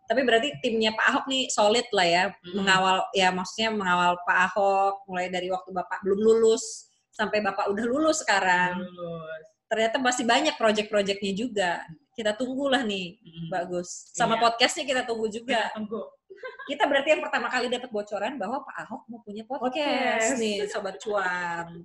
Tapi 0.07 0.23
berarti 0.23 0.55
timnya 0.63 0.95
Pak 0.95 1.05
Ahok 1.11 1.25
nih 1.27 1.51
solid 1.51 1.87
lah 1.91 2.07
ya. 2.07 2.23
Hmm. 2.31 2.63
Mengawal, 2.63 2.97
ya 3.11 3.27
maksudnya 3.31 3.69
mengawal 3.75 4.15
Pak 4.23 4.37
Ahok 4.51 4.93
mulai 5.07 5.27
dari 5.31 5.47
waktu 5.51 5.71
Bapak 5.71 6.03
belum 6.03 6.19
lulus 6.27 6.86
sampai 7.17 7.41
Bapak 7.41 7.73
udah 7.73 7.85
lulus 7.89 8.21
sekarang. 8.21 8.77
Lulus. 8.77 9.45
Ternyata 9.67 9.97
masih 9.97 10.23
banyak 10.23 10.53
project-projectnya 10.55 11.33
juga. 11.33 11.71
Kita 12.13 12.37
tunggulah 12.37 12.85
nih, 12.85 13.17
Mhm. 13.19 13.47
bagus. 13.49 14.13
Sama 14.13 14.37
Iya. 14.37 14.41
podcastnya 14.45 14.85
kita 14.85 15.01
tunggu 15.03 15.25
juga. 15.27 15.65
Kita 15.67 15.75
tunggu. 15.75 16.01
Kita 16.69 16.83
berarti 16.85 17.09
yang 17.17 17.21
pertama 17.25 17.49
kali 17.49 17.65
dapat 17.67 17.89
bocoran 17.89 18.37
bahwa 18.37 18.61
Pak 18.61 18.75
Ahok 18.85 19.01
mau 19.09 19.19
punya 19.25 19.41
podcast, 19.43 20.37
Podcast. 20.37 20.37
nih, 20.37 20.69
Sobat 20.69 20.95
Cuan. 21.01 21.81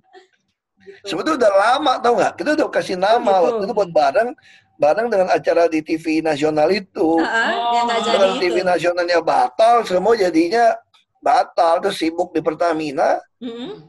Gitu. 0.77 1.15
Sebetulnya 1.15 1.39
udah 1.47 1.53
lama 1.57 1.93
tau 1.97 2.13
nggak? 2.13 2.33
Kita 2.37 2.49
udah 2.53 2.67
kasih 2.69 2.97
nama 2.99 3.17
Oh, 3.17 3.33
gitu. 3.33 3.45
waktu 3.49 3.63
itu 3.65 3.73
buat 3.73 3.91
bareng 3.91 4.29
bareng 4.73 5.07
dengan 5.07 5.27
acara 5.31 5.63
di 5.71 5.79
TV 5.79 6.19
nasional 6.19 6.67
itu. 6.69 7.17
Oh. 7.17 7.87
itu. 7.87 8.41
TV 8.41 8.57
nasionalnya 8.61 9.19
batal, 9.23 9.85
semua 9.87 10.13
jadinya 10.13 10.75
batal 11.23 11.79
terus 11.79 11.97
sibuk 11.97 12.35
di 12.35 12.43
Pertamina 12.43 13.15
Mm-mm. 13.39 13.79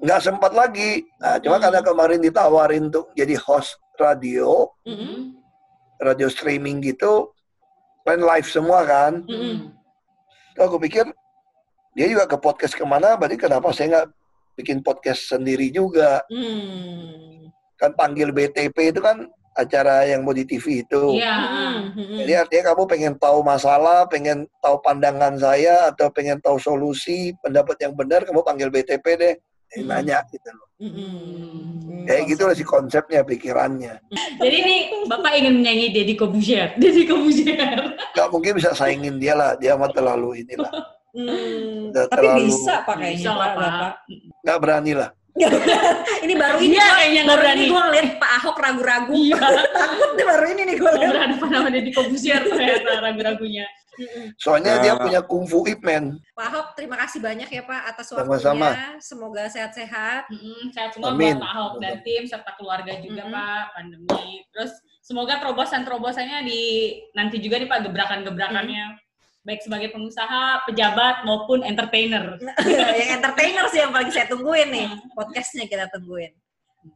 Nggak 0.00 0.20
sempat 0.24 0.52
lagi. 0.56 1.04
Nah, 1.20 1.36
cuma 1.38 1.60
Hmm. 1.60 1.64
karena 1.68 1.80
kemarin 1.84 2.20
ditawarin 2.24 2.84
tuh 2.88 3.08
jadi 3.12 3.36
host 3.36 3.76
radio, 4.00 4.72
Mm-mm. 4.88 5.36
radio 6.00 6.28
streaming 6.32 6.80
gitu, 6.80 7.28
kan 8.08 8.16
live 8.16 8.48
semua 8.48 8.80
kan. 8.88 9.20
Mm-mm. 9.28 9.76
Terus 10.56 10.64
aku 10.64 10.80
pikir 10.80 11.04
dia 11.92 12.06
juga 12.08 12.24
ke 12.24 12.36
podcast 12.40 12.72
ke 12.72 12.84
mana, 12.86 13.14
berarti 13.20 13.36
kenapa 13.36 13.68
saya 13.76 13.86
nggak 13.92 14.08
bikin 14.56 14.78
podcast 14.80 15.28
sendiri 15.28 15.68
juga? 15.68 16.24
Hmm. 16.32 17.52
Kan 17.76 17.92
panggil 17.96 18.32
BTP 18.32 18.92
itu 18.96 19.00
kan 19.04 19.28
acara 19.52 20.08
yang 20.08 20.24
mau 20.24 20.32
di 20.32 20.48
TV 20.48 20.80
itu. 20.80 21.20
Mm-mm. 21.20 22.24
Jadi 22.24 22.32
artinya 22.32 22.72
kamu 22.72 22.82
pengen 22.88 23.14
tahu 23.20 23.44
masalah, 23.44 24.08
pengen 24.08 24.48
tahu 24.64 24.80
pandangan 24.80 25.36
saya, 25.36 25.92
atau 25.92 26.08
pengen 26.08 26.40
tahu 26.40 26.56
solusi, 26.56 27.36
pendapat 27.44 27.76
yang 27.84 27.92
benar, 27.92 28.24
kamu 28.24 28.40
panggil 28.40 28.72
BTP 28.72 29.04
deh. 29.20 29.34
Eh, 29.70 29.80
Hmm. 29.80 29.88
Nanya 29.88 30.26
gitu 30.26 30.50
loh. 30.50 30.66
Mm-mm. 30.80 32.02
Kayak 32.02 32.22
gitu 32.26 32.42
lah 32.42 32.54
si 32.54 32.64
konsepnya, 32.64 33.22
pikirannya. 33.22 34.02
Jadi 34.42 34.56
nih 34.58 34.80
Bapak 35.06 35.30
ingin 35.32 35.54
menyanyi 35.56 35.86
Deddy 35.90 36.14
Kobuzier. 36.14 36.74
Deddy 36.80 37.04
Kobuzier. 37.04 37.94
Gak 38.10 38.28
mungkin 38.28 38.54
bisa 38.54 38.72
saingin 38.72 39.16
dia 39.16 39.32
lah, 39.32 39.54
dia 39.54 39.74
mah 39.74 39.88
terlalu 39.88 40.42
inilah. 40.42 40.70
Hmm, 41.10 41.90
Udah 41.90 42.06
tapi 42.06 42.22
terlalu- 42.22 42.46
bisa 42.48 42.74
pak 42.80 42.94
kayaknya 42.96 43.18
Bisa 43.20 43.32
lah, 43.32 43.50
Pak. 43.52 43.92
Gak 44.40 44.58
berani 44.58 44.92
lah. 44.94 45.10
ini 46.20 46.34
baru 46.34 46.58
ini 46.58 46.74
gua- 46.74 46.90
kayaknya 46.92 47.22
baru 47.24 47.38
berani. 47.40 47.54
ini 47.56 47.64
gue 47.66 47.80
ngeliat 47.80 48.08
Pak 48.18 48.30
Ahok 48.36 48.56
ragu-ragu 48.58 49.14
Iya. 49.14 49.38
takut 49.70 50.10
nih 50.12 50.26
baru 50.26 50.44
ini 50.48 50.62
nih 50.64 50.76
gue 50.76 50.90
lihat 50.90 51.08
berhadapan 51.08 51.48
sama 51.48 51.68
Deddy 51.70 51.90
Kobuzier 51.92 52.42
ternyata 52.42 52.90
ragu-ragunya. 53.00 53.64
Soalnya 54.36 54.78
Ya. 54.78 54.82
dia 54.82 54.94
punya 54.96 55.20
kungfu 55.20 55.66
Ip 55.66 55.80
Man. 55.80 56.16
Pak 56.32 56.46
Ahok 56.46 56.66
terima 56.72 56.96
kasih 57.00 57.18
banyak 57.18 57.48
ya 57.48 57.62
Pak 57.62 57.80
atas 57.90 58.06
Sama-sama. 58.08 58.72
waktunya 58.72 58.86
semoga 58.98 59.42
sehat-sehat 59.46 60.22
Mm-mm, 60.28 60.72
Sehat 60.72 60.90
semua 60.94 61.12
Amin. 61.12 61.36
buat 61.36 61.44
Pak 61.44 61.52
Ahok 61.52 61.72
dan 61.78 61.94
tim 62.00 62.22
serta 62.24 62.50
keluarga 62.54 62.92
juga 62.96 63.22
Mm-mm. 63.24 63.34
Pak 63.34 63.62
pandemi. 63.74 64.26
Terus 64.50 64.72
semoga 65.00 65.34
terobosan-terobosannya 65.38 66.38
di 66.42 66.60
nanti 67.12 67.36
juga 67.38 67.58
nih 67.58 67.68
Pak 67.68 67.80
gebrakan-gebrakannya 67.84 68.84
baik 69.40 69.64
sebagai 69.64 69.88
pengusaha, 69.88 70.68
pejabat 70.68 71.24
maupun 71.24 71.64
entertainer. 71.64 72.36
yang 73.00 73.16
entertainer 73.16 73.64
sih 73.72 73.80
yang 73.80 73.88
paling 73.88 74.12
saya 74.12 74.28
tungguin 74.28 74.68
nih 74.68 74.88
podcastnya 75.12 75.64
kita 75.64 75.88
tungguin 75.88 76.32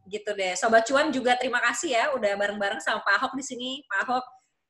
gitu 0.09 0.33
deh 0.33 0.57
sobat 0.57 0.85
cuan 0.88 1.12
juga 1.12 1.37
terima 1.37 1.61
kasih 1.61 1.92
ya 1.92 2.04
udah 2.16 2.33
bareng-bareng 2.37 2.80
sama 2.80 3.04
Pak 3.04 3.20
Ahok 3.20 3.33
di 3.37 3.44
sini 3.44 3.70
Pak 3.85 4.09
Ahok 4.09 4.24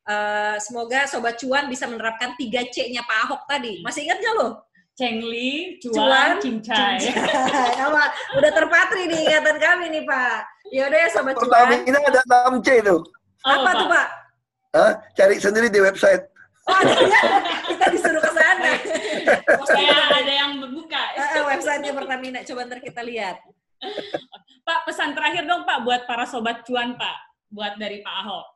eh, 0.09 0.57
semoga 0.61 1.09
sobat 1.09 1.37
cuan 1.41 1.69
bisa 1.69 1.89
menerapkan 1.89 2.37
3 2.37 2.73
C-nya 2.73 3.03
Pak 3.05 3.19
Ahok 3.29 3.43
tadi 3.49 3.81
masih 3.85 4.09
ingat 4.09 4.21
gak 4.21 4.37
lo 4.39 4.51
Cengli, 4.95 5.83
Cuan, 5.83 6.39
cincai. 6.39 7.03
Udah 8.39 8.51
terpatri 8.55 9.11
di 9.11 9.27
ingatan 9.27 9.59
kami 9.59 9.91
nih 9.91 10.03
Pak 10.07 10.39
yaudah 10.71 10.99
ya 11.03 11.09
sobat 11.11 11.35
Pertama 11.35 11.75
cuan 11.75 11.83
ini 11.83 11.99
ada 11.99 12.21
6C 12.55 12.69
tuh. 12.87 13.01
apa 13.43 13.71
tuh 13.75 13.89
Pak 13.91 14.09
Hah? 14.75 14.93
Cari 15.15 15.39
sendiri 15.39 15.71
di 15.71 15.79
website. 15.79 16.27
Oh, 16.67 16.75
ada 16.75 16.99
ya? 16.99 17.23
kita 17.71 17.85
disuruh 17.95 18.19
ke 18.19 18.33
sana. 18.35 18.73
Kayak 19.71 19.99
ada 20.11 20.33
yang. 20.35 20.53
Eh, 21.15 21.29
eh, 21.39 21.43
Websitenya 21.47 21.93
Pertamina, 21.95 22.41
coba 22.43 22.61
ntar 22.67 22.81
kita 22.83 23.03
lihat. 23.07 23.39
Pak, 24.65 24.79
pesan 24.89 25.15
terakhir 25.15 25.47
dong 25.47 25.63
Pak 25.63 25.87
buat 25.87 26.03
para 26.09 26.27
sobat 26.27 26.67
cuan 26.67 26.99
Pak, 26.99 27.17
buat 27.55 27.79
dari 27.79 28.03
Pak 28.03 28.15
Ahok. 28.27 28.47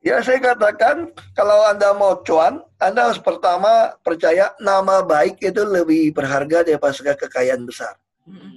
Ya 0.00 0.16
saya 0.24 0.40
katakan 0.40 1.12
kalau 1.36 1.60
Anda 1.68 1.92
mau 1.92 2.24
cuan, 2.24 2.64
Anda 2.80 3.12
harus 3.12 3.20
pertama 3.20 3.92
percaya 4.00 4.48
nama 4.56 5.04
baik 5.04 5.36
itu 5.44 5.60
lebih 5.60 6.16
berharga 6.16 6.64
daripada 6.64 6.96
segala 6.96 7.20
kekayaan 7.20 7.68
besar. 7.68 8.00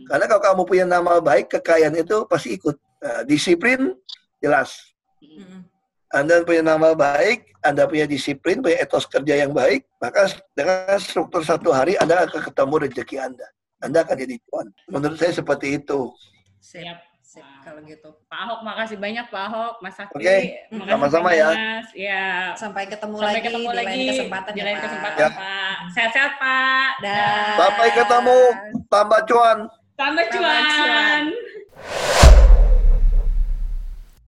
Karena 0.08 0.26
kalau 0.30 0.42
kamu 0.42 0.62
punya 0.64 0.86
nama 0.88 1.20
baik, 1.20 1.52
kekayaan 1.52 2.00
itu 2.00 2.24
pasti 2.32 2.56
ikut. 2.56 2.80
Nah, 3.04 3.28
disiplin 3.28 3.92
jelas. 4.40 4.96
Anda 6.14 6.46
punya 6.48 6.64
nama 6.64 6.96
baik, 6.96 7.60
Anda 7.60 7.90
punya 7.92 8.08
disiplin, 8.08 8.64
punya 8.64 8.80
etos 8.80 9.04
kerja 9.10 9.44
yang 9.44 9.52
baik, 9.52 9.84
maka 10.00 10.32
dengan 10.56 10.96
struktur 11.02 11.44
satu 11.44 11.74
hari 11.76 12.00
Anda 12.00 12.24
akan 12.24 12.40
ketemu 12.40 12.76
rezeki 12.88 13.18
Anda. 13.20 13.48
Anda 13.84 14.08
akan 14.08 14.16
jadi 14.16 14.36
cuan. 14.48 14.72
Menurut 14.88 15.20
saya 15.20 15.36
seperti 15.36 15.82
itu. 15.82 16.08
Siap. 16.64 17.13
Sip 17.34 17.46
kalau 17.66 17.82
gitu. 17.82 18.14
Pak 18.30 18.40
Ahok, 18.46 18.60
makasih 18.62 18.98
banyak 19.02 19.26
Pak 19.34 19.44
Ahok, 19.50 19.74
Mas 19.82 19.98
Sakti. 19.98 20.22
Oke, 20.22 20.38
makasih 20.70 20.92
sama-sama 20.94 21.30
ya. 21.34 21.50
Mas. 21.50 21.88
Ya. 21.98 22.54
Sampai 22.54 22.86
ketemu 22.86 23.16
Sampai 23.18 23.34
lagi 23.34 23.42
ketemu 23.42 23.66
di 23.66 23.78
lagi 23.82 23.88
lain 23.90 24.06
kesempatan 24.14 24.52
di 24.54 24.60
ya, 24.62 24.66
lain 24.70 24.78
Pak. 24.78 24.86
kesempatan, 24.86 25.18
Ya. 25.18 25.30
Pak. 25.34 25.76
Sehat-sehat, 25.98 26.34
Pak. 26.38 26.92
Dah. 27.02 27.56
Sampai 27.58 27.88
ketemu, 27.90 28.40
tambah 28.86 29.20
cuan. 29.26 29.58
Tambah 29.98 30.26
Tambah 30.26 30.26
cuan. 30.30 30.64
cuan. 30.70 31.24